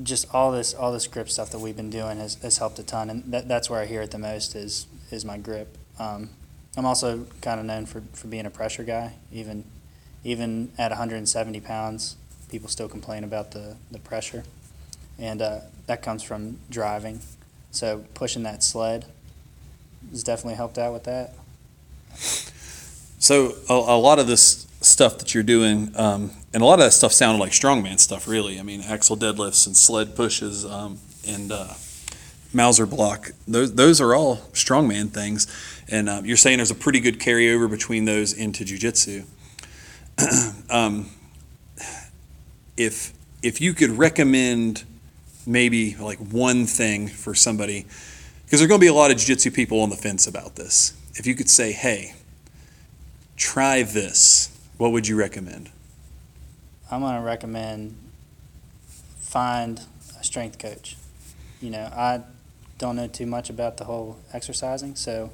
[0.03, 2.83] just all this all this grip stuff that we've been doing has, has helped a
[2.83, 5.77] ton, and that, that's where I hear it the most is is my grip.
[5.99, 6.29] Um,
[6.77, 9.13] I'm also kind of known for, for being a pressure guy.
[9.31, 9.65] Even
[10.23, 12.15] even at 170 pounds,
[12.49, 14.43] people still complain about the, the pressure,
[15.19, 17.21] and uh, that comes from driving.
[17.71, 19.05] So pushing that sled
[20.11, 21.33] has definitely helped out with that.
[23.19, 24.60] So a, a lot of this
[25.01, 28.27] stuff that you're doing, um, and a lot of that stuff sounded like strongman stuff,
[28.27, 28.59] really.
[28.59, 31.73] I mean, axle deadlifts and sled pushes um, and uh,
[32.53, 33.31] Mauser block.
[33.47, 35.47] Those those are all strongman things,
[35.89, 39.25] and uh, you're saying there's a pretty good carryover between those into jujitsu.
[40.69, 41.09] um,
[42.77, 43.11] if
[43.41, 44.83] if you could recommend
[45.47, 47.87] maybe like one thing for somebody,
[48.45, 50.93] because there's going to be a lot of jiu-jitsu people on the fence about this.
[51.15, 52.13] If you could say, hey,
[53.35, 54.50] try this,
[54.81, 55.69] what would you recommend?
[56.89, 57.95] I'm going to recommend
[59.19, 59.79] find
[60.19, 60.97] a strength coach.
[61.61, 62.21] You know, I
[62.79, 65.33] don't know too much about the whole exercising, so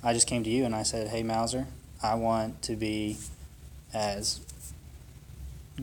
[0.00, 1.66] I just came to you and I said, "Hey Mauser,
[2.04, 3.16] I want to be
[3.92, 4.38] as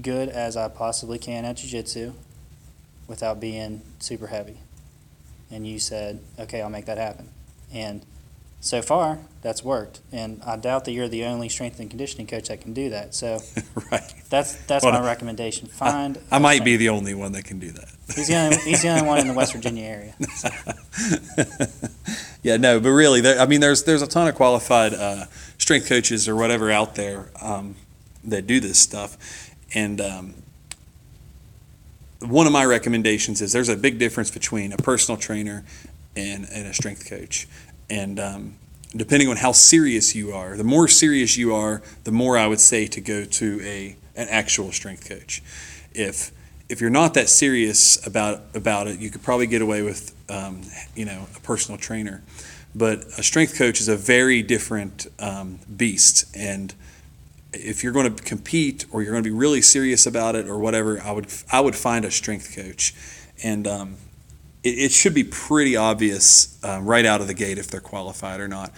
[0.02, 2.14] good as I possibly can at jiu-jitsu
[3.10, 4.60] without being super heavy."
[5.52, 7.28] And you said, "Okay, I'll make that happen."
[7.74, 8.06] And
[8.66, 12.48] so far, that's worked, and I doubt that you're the only strength and conditioning coach
[12.48, 13.14] that can do that.
[13.14, 13.40] So
[13.92, 14.14] right.
[14.28, 15.68] that's that's Well, my recommendation.
[15.68, 16.18] Find.
[16.32, 17.88] I might strength- be the only one that can do that.
[18.16, 20.16] He's the only he's the only one in the West Virginia area.
[22.42, 25.26] yeah, no, but really, there, I mean, there's there's a ton of qualified uh,
[25.60, 27.76] strength coaches or whatever out there um,
[28.24, 29.16] that do this stuff,
[29.76, 30.34] and um,
[32.20, 35.64] one of my recommendations is there's a big difference between a personal trainer
[36.16, 37.48] and, and a strength coach,
[37.90, 38.56] and um,
[38.96, 42.60] depending on how serious you are, the more serious you are, the more I would
[42.60, 45.42] say to go to a an actual strength coach.
[45.94, 46.32] If
[46.68, 50.62] if you're not that serious about about it, you could probably get away with um,
[50.96, 52.24] you know a personal trainer.
[52.74, 56.74] But a strength coach is a very different um, beast, and
[57.54, 60.60] if you're going to compete or you're going to be really serious about it or
[60.60, 62.94] whatever, I would I would find a strength coach,
[63.44, 63.96] and um,
[64.66, 68.40] it, it, should be pretty obvious uh, right out of the gate if they're qualified
[68.40, 68.72] or not.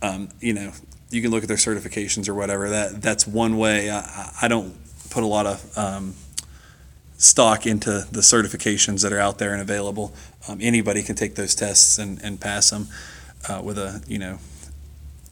[0.00, 0.72] Um, you know,
[1.10, 2.70] you can look at their certifications or whatever.
[2.70, 3.90] That that's one way.
[3.90, 4.74] I, I don't
[5.10, 6.14] put a lot of um,
[7.18, 10.14] stock into the certifications that are out there and available.
[10.48, 12.88] Um, anybody can take those tests and, and pass them
[13.48, 14.38] uh, with a you know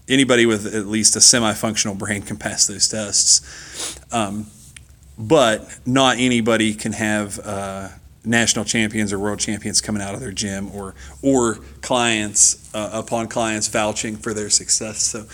[0.09, 3.98] anybody with at least a semi-functional brain can pass those tests.
[4.12, 4.46] Um,
[5.16, 7.88] but not anybody can have uh,
[8.25, 13.29] national champions or world champions coming out of their gym or or clients uh, upon
[13.29, 15.03] clients vouching for their success.
[15.03, 15.27] So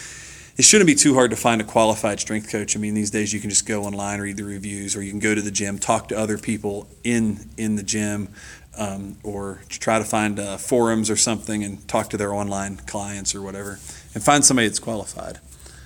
[0.57, 2.76] it shouldn't be too hard to find a qualified strength coach.
[2.76, 5.20] I mean, these days you can just go online, read the reviews, or you can
[5.20, 8.29] go to the gym, talk to other people in in the gym,
[8.76, 13.35] um, or try to find uh, forums or something and talk to their online clients
[13.35, 13.79] or whatever,
[14.14, 15.38] and find somebody that's qualified.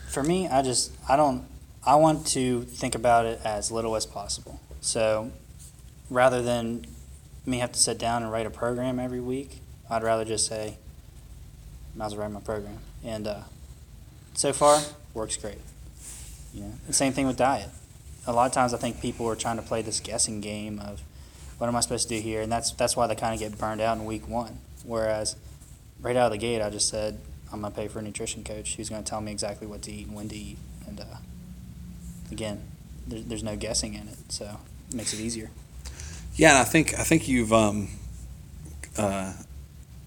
[0.09, 1.45] For me, I just I don't
[1.87, 4.61] I want to think about it as little as possible.
[4.81, 5.31] So
[6.11, 6.87] rather than
[7.47, 10.77] me have to sit down and write a program every week, I'd rather just say,
[11.95, 12.79] I might as well write my program.
[13.05, 13.41] And uh,
[14.35, 14.81] so far,
[15.13, 15.59] works great.
[16.53, 17.69] You know, the same thing with diet.
[18.27, 21.03] A lot of times, I think people are trying to play this guessing game of
[21.59, 23.59] what am I supposed to do here, and that's that's why they kind of get
[23.59, 24.59] burned out in week one.
[24.85, 25.37] Whereas,
[26.01, 27.19] right out of the gate, I just said
[27.53, 30.07] I'm gonna pay for a nutrition coach who's gonna tell me exactly what to eat
[30.07, 30.59] and when to eat.
[30.87, 31.05] And uh,
[32.31, 32.63] again,
[33.07, 35.51] there, there's no guessing in it, so it makes it easier.
[36.37, 37.89] Yeah, and I think I think you've um,
[38.99, 39.35] uh,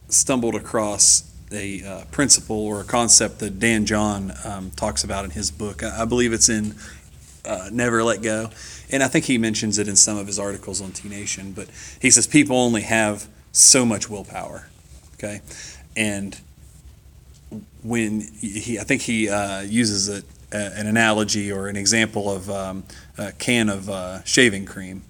[0.09, 5.31] stumbled across a uh, principle or a concept that Dan John um, talks about in
[5.31, 5.83] his book.
[5.83, 6.75] I, I believe it's in
[7.45, 8.49] uh, Never Let Go,
[8.91, 11.53] and I think he mentions it in some of his articles on T Nation.
[11.53, 11.69] But
[12.01, 14.67] he says people only have so much willpower,
[15.13, 15.39] okay,
[15.95, 16.37] and
[17.83, 22.83] when he, I think he uh, uses a, an analogy or an example of um,
[23.17, 25.03] a can of uh, shaving cream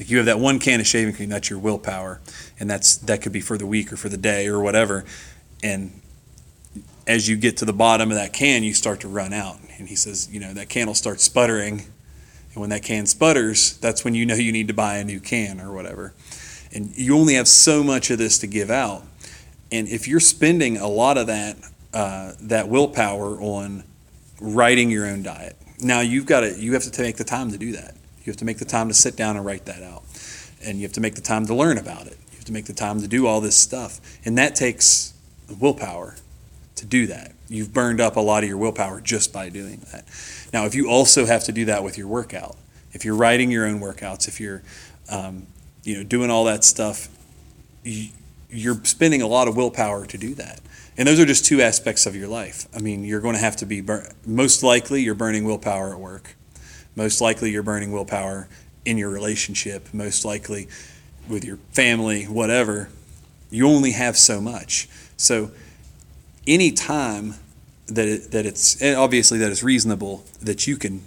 [0.00, 2.22] like you have that one can of shaving cream, that's your willpower,
[2.58, 5.04] and that's that could be for the week or for the day or whatever.
[5.62, 6.00] And
[7.06, 9.58] as you get to the bottom of that can, you start to run out.
[9.76, 11.80] And he says, you know, that can will start sputtering,
[12.54, 15.20] and when that can sputters, that's when you know you need to buy a new
[15.20, 16.14] can or whatever.
[16.72, 19.02] And you only have so much of this to give out.
[19.70, 21.58] And if you're spending a lot of that
[21.92, 23.84] uh, that willpower on
[24.40, 27.58] writing your own diet, now you've got to you have to take the time to
[27.58, 27.96] do that.
[28.20, 30.02] You have to make the time to sit down and write that out.
[30.62, 32.18] And you have to make the time to learn about it.
[32.30, 34.00] You have to make the time to do all this stuff.
[34.24, 35.14] And that takes
[35.58, 36.16] willpower
[36.76, 37.32] to do that.
[37.48, 40.04] You've burned up a lot of your willpower just by doing that.
[40.52, 42.56] Now, if you also have to do that with your workout,
[42.92, 44.62] if you're writing your own workouts, if you're
[45.10, 45.46] um,
[45.82, 47.08] you know doing all that stuff,
[47.82, 48.10] you,
[48.50, 50.60] you're spending a lot of willpower to do that.
[50.96, 52.66] And those are just two aspects of your life.
[52.74, 55.98] I mean, you're going to have to be bur- most likely you're burning willpower at
[55.98, 56.34] work
[56.96, 58.48] most likely you're burning willpower
[58.84, 60.68] in your relationship, most likely
[61.28, 62.88] with your family, whatever.
[63.50, 64.88] You only have so much.
[65.16, 65.50] So
[66.46, 67.34] any time
[67.86, 71.02] that it, that it's obviously that it's reasonable that you can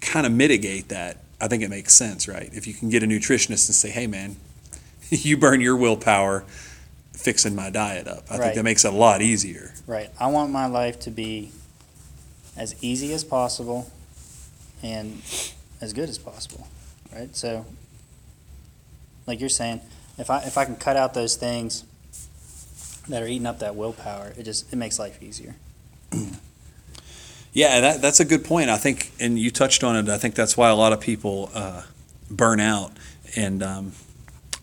[0.00, 2.50] kind of mitigate that, I think it makes sense, right?
[2.52, 4.36] If you can get a nutritionist and say, "Hey, man,
[5.10, 6.44] you burn your willpower
[7.12, 8.44] fixing my diet up," I right.
[8.44, 9.74] think that makes it a lot easier.
[9.86, 10.10] Right.
[10.18, 11.52] I want my life to be
[12.56, 13.90] as easy as possible
[14.82, 15.22] and
[15.80, 16.68] as good as possible,
[17.12, 17.34] right?
[17.34, 17.66] So,
[19.26, 19.80] like you're saying,
[20.18, 21.84] if I if I can cut out those things
[23.08, 25.56] that are eating up that willpower, it just it makes life easier.
[27.52, 28.70] yeah, that that's a good point.
[28.70, 30.08] I think, and you touched on it.
[30.08, 31.82] I think that's why a lot of people uh,
[32.30, 32.92] burn out,
[33.36, 33.92] and um,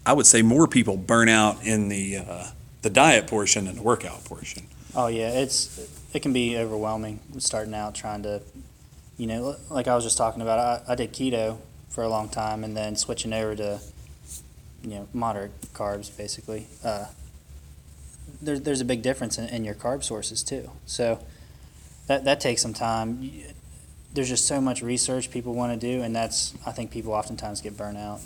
[0.05, 2.47] I would say more people burn out in the uh,
[2.81, 4.67] the diet portion than the workout portion.
[4.95, 5.79] Oh yeah, it's
[6.13, 8.41] it can be overwhelming starting out trying to
[9.17, 11.57] you know, like I was just talking about, I, I did keto
[11.89, 13.79] for a long time and then switching over to,
[14.83, 16.67] you know, moderate carbs basically.
[16.83, 17.05] Uh,
[18.41, 20.69] there, there's a big difference in, in your carb sources too.
[20.85, 21.19] So
[22.07, 23.31] that, that takes some time.
[24.13, 27.61] There's just so much research people want to do, and that's, I think people oftentimes
[27.61, 28.21] get burnt out.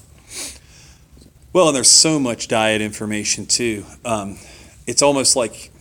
[1.54, 3.86] Well, and there's so much diet information too.
[4.04, 4.38] Um,
[4.86, 5.72] it's almost like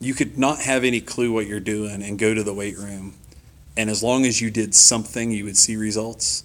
[0.00, 3.14] you could not have any clue what you're doing and go to the weight room
[3.76, 6.44] and as long as you did something, you would see results.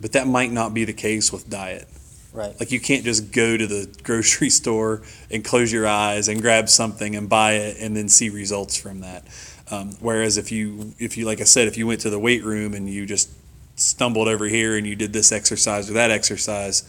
[0.00, 1.88] But that might not be the case with diet.
[2.32, 2.58] Right.
[2.60, 6.68] Like you can't just go to the grocery store and close your eyes and grab
[6.68, 9.24] something and buy it and then see results from that.
[9.70, 12.44] Um, whereas if you if you like I said, if you went to the weight
[12.44, 13.30] room and you just
[13.76, 16.84] stumbled over here and you did this exercise or that exercise,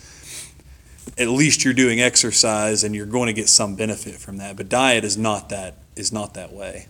[1.18, 4.56] at least you're doing exercise and you're going to get some benefit from that.
[4.56, 6.88] But diet is not that is not that way.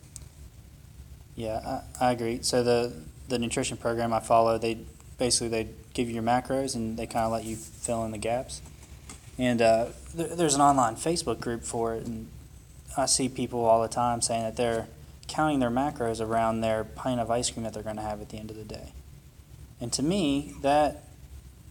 [1.40, 2.40] Yeah, I, I agree.
[2.42, 2.92] So the
[3.30, 4.80] the nutrition program I follow, they
[5.18, 8.18] basically they give you your macros and they kind of let you fill in the
[8.18, 8.62] gaps.
[9.38, 12.28] And uh, there, there's an online Facebook group for it, and
[12.98, 14.90] I see people all the time saying that they're
[15.30, 18.30] counting their macros around their pint of ice cream that they're going to have at
[18.30, 18.92] the end of the day.
[19.80, 21.06] And to me, that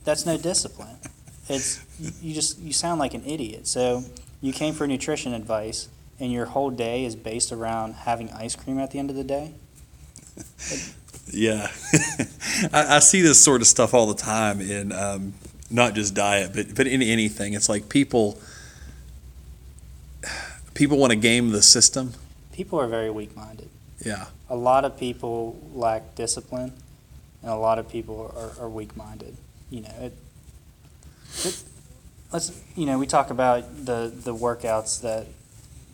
[0.03, 0.97] that's no discipline.
[1.51, 1.85] It's
[2.23, 3.67] you just you sound like an idiot.
[3.67, 4.05] So
[4.41, 5.89] you came for nutrition advice,
[6.21, 9.25] and your whole day is based around having ice cream at the end of the
[9.25, 9.53] day.
[11.31, 11.71] Yeah,
[12.73, 15.35] I, I see this sort of stuff all the time in um,
[15.71, 17.53] not just diet, but but in anything.
[17.55, 18.39] It's like people
[20.75, 22.15] people want to game the system.
[22.53, 23.69] People are very weak-minded.
[24.05, 26.73] Yeah, A lot of people lack discipline,
[27.43, 29.37] and a lot of people are, are weak-minded.
[29.71, 30.17] You know, it,
[31.45, 31.63] it,
[32.33, 35.27] let's you know we talk about the the workouts that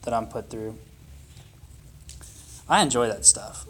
[0.05, 0.77] that I'm put through.
[2.69, 3.67] I enjoy that stuff.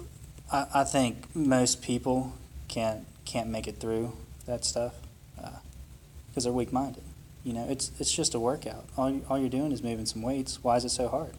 [0.52, 2.34] I, I think most people
[2.68, 4.12] can't can't make it through
[4.46, 4.94] that stuff
[6.28, 7.02] because they're weak-minded.
[7.44, 8.84] You know, it's it's just a workout.
[8.96, 10.62] All you, all you're doing is moving some weights.
[10.62, 11.34] Why is it so hard?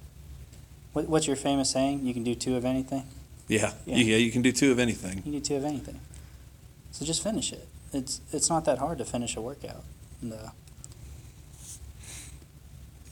[0.94, 2.06] What, what's your famous saying?
[2.06, 3.04] You can do two of anything.
[3.50, 3.98] yeah, Yeah.
[3.98, 4.18] yeah.
[4.18, 5.18] You can do two of anything.
[5.18, 6.00] You can do two of anything.
[6.92, 7.68] So just finish it.
[7.94, 9.84] It's it's not that hard to finish a workout.
[10.22, 10.50] And, uh,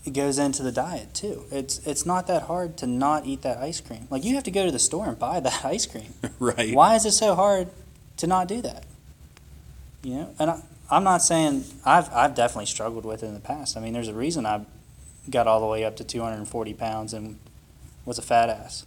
[0.05, 1.43] it goes into the diet too.
[1.51, 4.07] It's it's not that hard to not eat that ice cream.
[4.09, 6.13] Like you have to go to the store and buy that ice cream.
[6.39, 6.73] right.
[6.73, 7.69] Why is it so hard
[8.17, 8.85] to not do that?
[10.03, 10.61] You know, and I,
[10.91, 13.77] I'm not saying I've I've definitely struggled with it in the past.
[13.77, 14.65] I mean, there's a reason I
[15.29, 17.39] got all the way up to 240 pounds and
[18.05, 18.85] was a fat ass.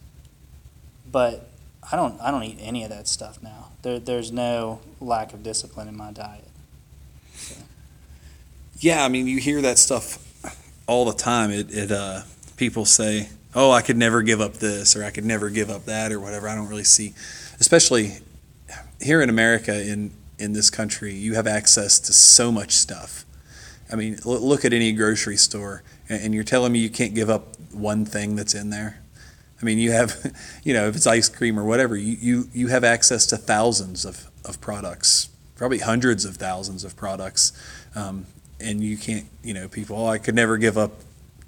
[1.10, 1.48] But
[1.90, 3.70] I don't I don't eat any of that stuff now.
[3.80, 6.44] There there's no lack of discipline in my diet.
[8.78, 10.25] Yeah, I mean, you hear that stuff
[10.86, 11.50] all the time.
[11.50, 12.22] It, it uh,
[12.56, 15.84] people say, "Oh, I could never give up this," or "I could never give up
[15.86, 16.48] that," or whatever.
[16.48, 17.14] I don't really see,
[17.60, 18.18] especially
[19.00, 23.24] here in America, in in this country, you have access to so much stuff.
[23.90, 27.30] I mean, look at any grocery store, and, and you're telling me you can't give
[27.30, 29.00] up one thing that's in there.
[29.60, 32.66] I mean, you have, you know, if it's ice cream or whatever, you, you, you
[32.68, 37.52] have access to thousands of, of products, probably hundreds of thousands of products.
[37.94, 38.26] Um,
[38.60, 40.92] and you can't, you know, people, oh, I could never give up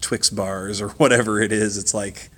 [0.00, 1.76] Twix bars or whatever it is.
[1.78, 2.28] It's like,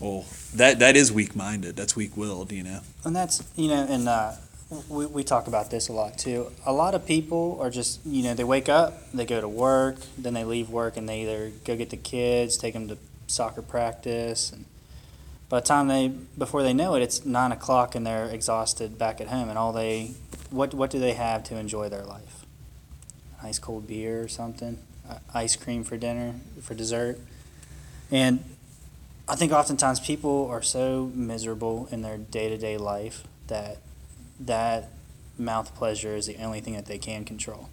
[0.00, 1.76] well, that, that is weak minded.
[1.76, 2.80] That's weak willed, you know?
[3.04, 4.32] And that's you know, and uh,
[4.88, 6.50] we we talk about this a lot too.
[6.66, 9.96] A lot of people are just you know they wake up, they go to work,
[10.16, 13.62] then they leave work, and they either go get the kids, take them to soccer
[13.62, 14.64] practice, and
[15.48, 19.20] by the time they before they know it, it's nine o'clock, and they're exhausted back
[19.20, 20.12] at home, and all they
[20.50, 22.41] what what do they have to enjoy their life?
[23.42, 24.78] Ice cold beer or something,
[25.08, 27.18] uh, ice cream for dinner for dessert,
[28.10, 28.44] and
[29.28, 33.78] I think oftentimes people are so miserable in their day to day life that
[34.40, 34.90] that
[35.38, 37.68] mouth pleasure is the only thing that they can control.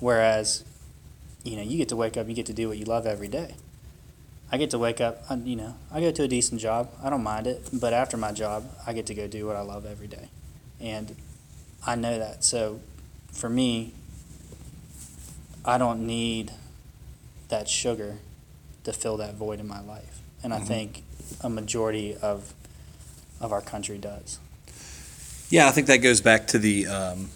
[0.00, 0.64] Whereas,
[1.42, 3.28] you know, you get to wake up, you get to do what you love every
[3.28, 3.54] day.
[4.52, 7.22] I get to wake up, you know, I go to a decent job, I don't
[7.22, 10.06] mind it, but after my job, I get to go do what I love every
[10.06, 10.28] day.
[10.80, 11.16] And
[11.86, 12.44] I know that.
[12.44, 12.80] So
[13.32, 13.94] for me,
[15.64, 16.52] I don't need
[17.48, 18.18] that sugar
[18.84, 20.20] to fill that void in my life.
[20.42, 20.66] And I Mhm.
[20.66, 21.02] think
[21.40, 22.52] a majority of
[23.40, 24.38] of our country does.
[25.50, 27.30] Yeah, I think that goes back to the, um,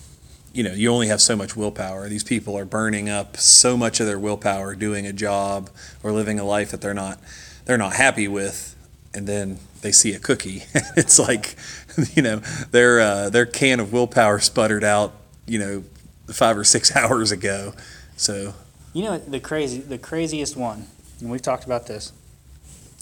[0.55, 2.09] you know, you only have so much willpower.
[2.09, 5.69] These people are burning up so much of their willpower doing a job
[6.03, 7.19] or living a life that they're not,
[7.67, 8.75] they're not happy with,
[9.12, 10.64] and then they see a cookie.
[10.97, 11.57] it's like,
[12.14, 12.37] you know,
[12.71, 15.12] their uh, their can of willpower sputtered out,
[15.47, 15.85] you know,
[16.33, 17.75] five or six hours ago.
[18.18, 18.52] So
[18.92, 20.87] You know the crazy, the craziest one,
[21.20, 22.12] and we've talked about this,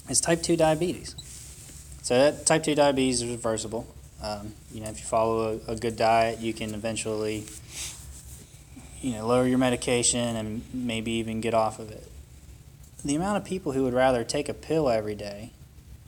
[0.08, 1.16] is type two diabetes.
[2.02, 3.86] So that type two diabetes is reversible.
[4.22, 7.44] Um, you know, if you follow a, a good diet, you can eventually,
[9.00, 12.06] you know, lower your medication and maybe even get off of it.
[13.04, 15.50] The amount of people who would rather take a pill every day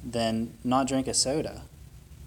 [0.05, 1.63] than not drink a soda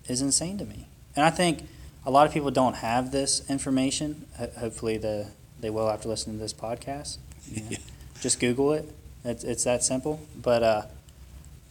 [0.08, 0.88] is insane to me.
[1.16, 1.68] And I think
[2.06, 4.26] a lot of people don't have this information.
[4.38, 5.28] Ho- Hopefully, the
[5.62, 7.18] they will after listening to this podcast.
[7.50, 7.78] You know, Yeah.
[8.20, 8.94] Just Google it.
[9.24, 10.20] It's, it's that simple.
[10.40, 10.82] But uh,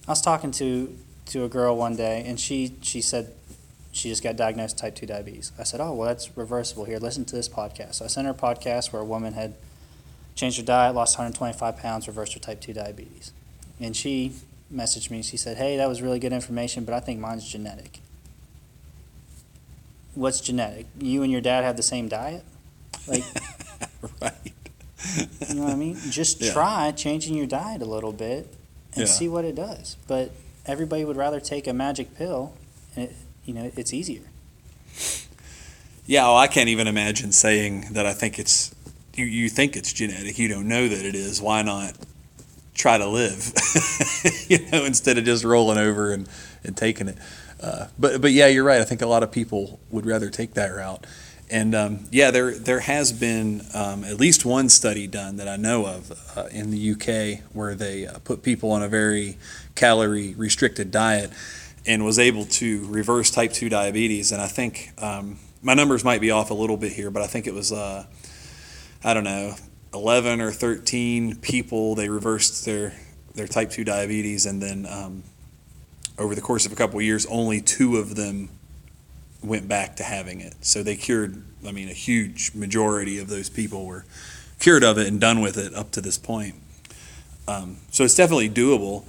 [0.06, 3.32] I was talking to to a girl one day, and she she said
[3.92, 5.52] she just got diagnosed with type two diabetes.
[5.58, 6.84] I said, "Oh, well, that's reversible.
[6.84, 9.54] Here, listen to this podcast." So I sent her a podcast where a woman had
[10.34, 13.32] changed her diet, lost 125 pounds, reversed her type 2 diabetes.
[13.78, 14.32] And she
[14.72, 15.22] messaged me.
[15.22, 17.98] She said, Hey, that was really good information, but I think mine's genetic.
[20.14, 20.86] What's genetic?
[20.98, 22.44] You and your dad have the same diet?
[23.06, 23.22] Like,
[24.22, 24.32] right.
[25.48, 25.96] you know what I mean?
[26.10, 26.52] Just Yeah.
[26.52, 28.52] try changing your diet a little bit
[28.94, 29.12] and Yeah.
[29.12, 29.96] see what it does.
[30.06, 30.32] But
[30.66, 32.52] everybody would rather take a magic pill,
[32.96, 34.22] and it, you know, it's easier.
[36.06, 38.74] Yeah, well, I can't even imagine saying that I think it's
[39.14, 40.38] you, you think it's genetic.
[40.38, 41.40] You don't know that it is.
[41.40, 41.94] Why not
[42.74, 43.52] try to live?
[44.48, 46.28] you know, instead of just rolling over and,
[46.64, 47.16] and taking it.
[47.60, 48.80] Uh, but but yeah, you're right.
[48.80, 51.06] I think a lot of people would rather take that route.
[51.50, 55.56] And um, yeah, there there has been um, at least one study done that I
[55.56, 59.36] know of uh, in the UK where they uh, put people on a very
[59.74, 61.30] calorie restricted diet
[61.86, 64.32] and was able to reverse type 2 diabetes.
[64.32, 67.26] And I think um, my numbers might be off a little bit here, but I
[67.26, 68.04] think it was, uh,
[69.02, 69.54] I don't know,
[69.92, 72.92] 11 or 13 people, they reversed their,
[73.34, 74.46] their type 2 diabetes.
[74.46, 75.24] And then um,
[76.18, 78.50] over the course of a couple of years, only two of them
[79.42, 80.54] went back to having it.
[80.60, 84.04] So they cured, I mean, a huge majority of those people were
[84.58, 86.54] cured of it and done with it up to this point.
[87.48, 89.04] Um, so it's definitely doable.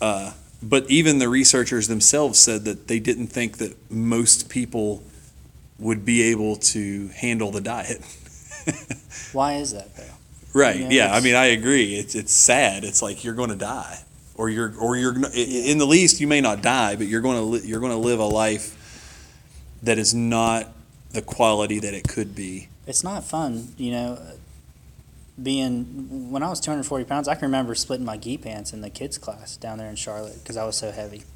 [0.00, 0.32] Uh,
[0.62, 5.02] but even the researchers themselves said that they didn't think that most people
[5.78, 8.00] would be able to handle the diet.
[9.32, 10.02] Why is that, though?
[10.52, 10.76] right.
[10.76, 11.14] Yeah, Yeah.
[11.14, 11.94] I mean, I agree.
[11.94, 12.82] It's it's sad.
[12.82, 13.98] It's like you're going to die,
[14.34, 17.42] or you're or you're in the least you may not die, but you're going to
[17.42, 18.75] li- you're going to live a life
[19.86, 20.72] that is not
[21.10, 22.68] the quality that it could be.
[22.86, 24.18] It's not fun, you know.
[25.42, 28.90] Being when I was 240 pounds, I can remember splitting my gi pants in the
[28.90, 31.24] kids class down there in Charlotte because I was so heavy.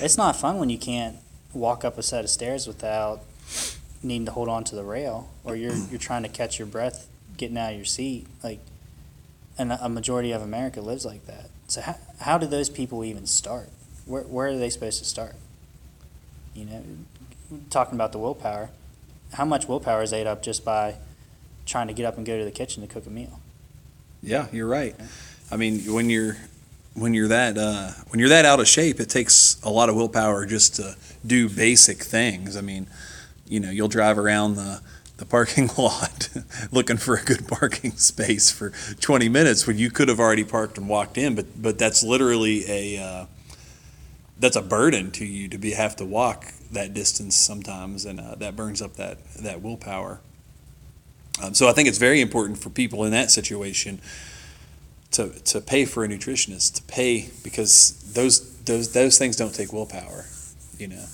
[0.00, 1.16] It's not fun when you can't
[1.54, 3.20] walk up a set of stairs without
[4.02, 7.08] needing to hold on to the rail, or you're you're trying to catch your breath
[7.36, 8.26] getting out of your seat.
[8.42, 8.58] Like,
[9.56, 11.50] and a majority of America lives like that.
[11.68, 13.68] So how how do those people even start?
[14.04, 15.36] Where where are they supposed to start?
[16.54, 16.82] You know,
[17.70, 18.70] talking about the willpower
[19.32, 20.96] how much willpower is ate up just by
[21.64, 23.40] trying to get up and go to the kitchen to cook a meal.
[24.22, 24.94] Yeah, you're right.
[25.50, 26.36] I mean, when you're
[26.94, 29.96] when you're that uh, when you're that out of shape, it takes a lot of
[29.96, 32.56] willpower just to do basic things.
[32.56, 32.86] I mean,
[33.46, 34.80] you know, you'll drive around the
[35.18, 36.28] the parking lot
[36.72, 40.78] looking for a good parking space for 20 minutes when you could have already parked
[40.78, 41.34] and walked in.
[41.34, 43.26] But but that's literally a uh,
[44.38, 48.34] that's a burden to you to be have to walk that distance sometimes, and uh,
[48.36, 50.20] that burns up that that willpower.
[51.42, 54.00] Um, so I think it's very important for people in that situation
[55.12, 59.72] to to pay for a nutritionist, to pay because those those those things don't take
[59.72, 60.26] willpower,
[60.78, 61.04] you know.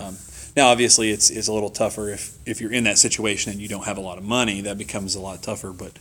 [0.00, 0.16] Um,
[0.56, 3.68] now, obviously, it's it's a little tougher if if you're in that situation and you
[3.68, 4.62] don't have a lot of money.
[4.62, 5.72] That becomes a lot tougher.
[5.72, 5.98] But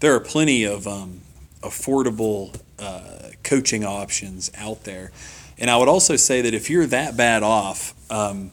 [0.00, 1.20] there are plenty of um,
[1.60, 5.12] affordable uh, coaching options out there.
[5.58, 8.50] And I would also say that if you're that bad off um,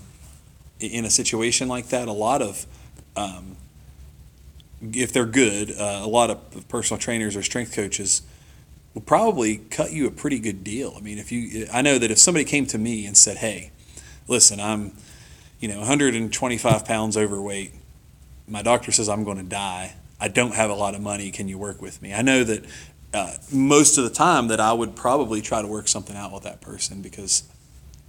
[0.79, 2.65] in a situation like that, a lot of
[3.15, 3.55] um,
[4.81, 8.21] if they're good, uh, a lot of personal trainers or strength coaches
[8.93, 10.93] will probably cut you a pretty good deal.
[10.97, 13.71] I mean, if you, I know that if somebody came to me and said, "Hey,
[14.27, 14.93] listen, I'm,
[15.59, 17.73] you know, 125 pounds overweight.
[18.47, 19.95] My doctor says I'm going to die.
[20.19, 21.31] I don't have a lot of money.
[21.31, 22.65] Can you work with me?" I know that
[23.15, 26.43] uh, most of the time that I would probably try to work something out with
[26.43, 27.43] that person because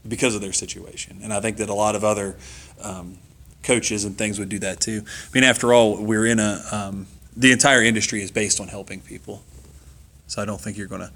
[0.07, 2.37] because of their situation, and I think that a lot of other
[2.81, 3.19] um,
[3.63, 5.03] coaches and things would do that too.
[5.05, 9.01] I mean, after all, we're in a um, the entire industry is based on helping
[9.01, 9.43] people,
[10.27, 11.13] so I don't think you're gonna.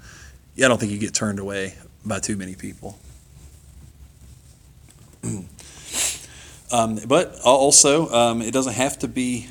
[0.55, 1.75] Yeah, I don't think you get turned away
[2.05, 2.97] by too many people.
[6.71, 9.47] um, but also, um, it doesn't have to be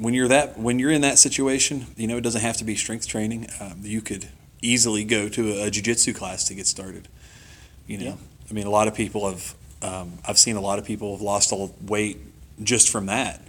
[0.00, 1.86] when you're that when you're in that situation.
[1.96, 3.46] You know, it doesn't have to be strength training.
[3.60, 4.28] Um, you could
[4.62, 7.08] easily go to a, a jujitsu class to get started.
[7.86, 8.14] You know, Yeah.
[8.50, 9.54] I mean, a lot of people have.
[9.82, 12.18] Um, I've seen a lot of people have lost a weight
[12.62, 13.40] just from that.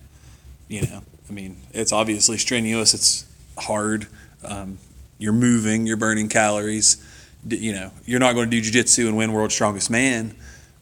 [0.70, 2.93] You know, I mean, it's obviously strenuous.
[2.93, 3.26] It's
[3.58, 4.08] hard.
[4.43, 4.78] Um,
[5.18, 5.86] you're moving.
[5.86, 6.97] You're burning calories.
[7.45, 10.36] D- You know, you're not going to do jujitsu and win world's strongest man,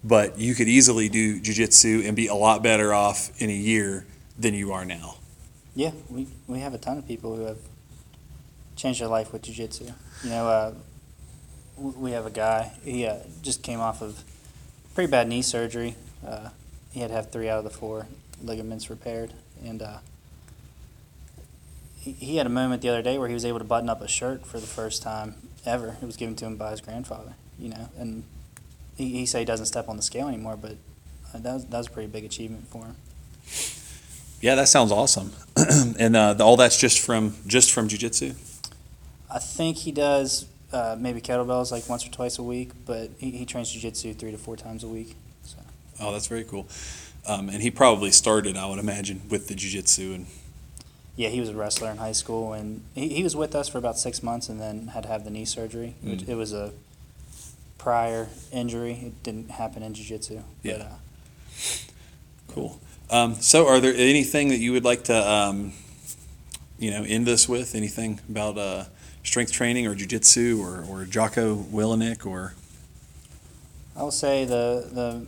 [0.04, 4.06] but you could easily do jujitsu and be a lot better off in a year
[4.38, 5.16] than you are now.
[5.80, 7.58] Yeah, we, we have a ton of people who have
[8.76, 9.86] changed their life with jiu-jitsu.
[10.26, 10.74] You know, uh,
[11.78, 14.22] we have a guy, he uh, just came off of
[14.94, 15.96] pretty bad knee surgery.
[16.28, 16.50] Uh,
[16.92, 18.08] he had to have three out of the four
[18.44, 19.32] ligaments repaired.
[19.64, 20.00] And uh,
[21.96, 24.02] he, he had a moment the other day where he was able to button up
[24.02, 25.96] a shirt for the first time ever.
[26.02, 27.88] It was given to him by his grandfather, you know.
[27.98, 28.26] And
[28.98, 30.76] he, he said he doesn't step on the scale anymore, but
[31.34, 33.79] uh, that, was, that was a pretty big achievement for him.
[34.42, 35.32] Yeah, that sounds awesome.
[36.00, 38.36] and uh, all that's just from just from jujitsu.
[39.32, 43.32] I think he does uh, maybe kettlebells like once or twice a week, but he,
[43.32, 45.16] he trains jujitsu three to four times a week.
[46.00, 46.68] Oh, that's very cool.
[47.28, 50.28] Um, and he probably started, I would imagine, with the jujitsu and
[51.18, 53.78] Yeah, he was a wrestler in high school, and he, he was with us for
[53.78, 55.96] about six months, and then had to have the knee surgery.
[56.04, 56.28] Mm.
[56.28, 56.72] it was a
[57.78, 60.42] prior injury; it didn't happen in jiu-jitsu.
[60.64, 60.78] Yeah.
[60.78, 60.90] But, uh,
[62.48, 62.80] Cool.
[63.12, 65.74] Um, so, are there anything that you would like to, um,
[66.78, 67.74] you know, end this with?
[67.74, 68.86] Anything about uh,
[69.24, 72.54] strength training or jujitsu or, or Jocko Willink or?
[73.96, 75.26] I will say the the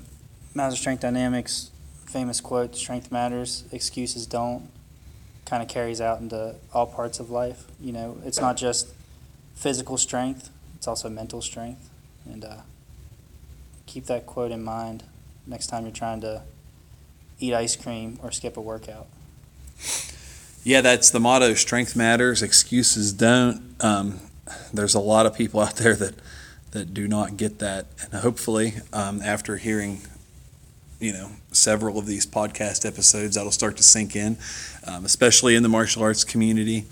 [0.53, 1.71] Mauser Strength Dynamics
[2.05, 4.69] famous quote: "Strength matters, excuses don't."
[5.45, 7.65] Kind of carries out into all parts of life.
[7.79, 8.89] You know, it's not just
[9.55, 11.89] physical strength; it's also mental strength.
[12.25, 12.57] And uh,
[13.87, 15.03] keep that quote in mind
[15.47, 16.43] next time you're trying to
[17.41, 19.07] eat ice cream or skip a workout.
[20.63, 21.55] Yeah, that's the motto.
[21.55, 23.75] Strength matters, excuses don't.
[23.79, 24.19] Um,
[24.71, 26.15] there's a lot of people out there that
[26.71, 30.01] that do not get that, and hopefully, um, after hearing,
[31.01, 34.37] you know, several of these podcast episodes, that'll start to sink in,
[34.87, 36.85] um, especially in the martial arts community,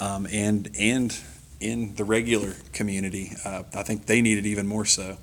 [0.00, 1.16] um, and and
[1.60, 3.32] in the regular community.
[3.44, 5.16] Uh, I think they need it even more so.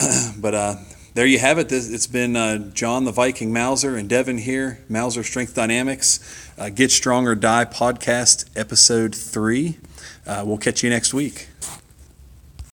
[0.38, 0.74] but uh,
[1.16, 1.70] there you have it.
[1.70, 6.20] This, it's been uh, John the Viking Mauser and Devan here, Mauser Strength Dynamics,
[6.58, 9.78] uh, Get Strong or Die podcast, episode three.
[10.26, 11.48] Uh, we'll catch you next week.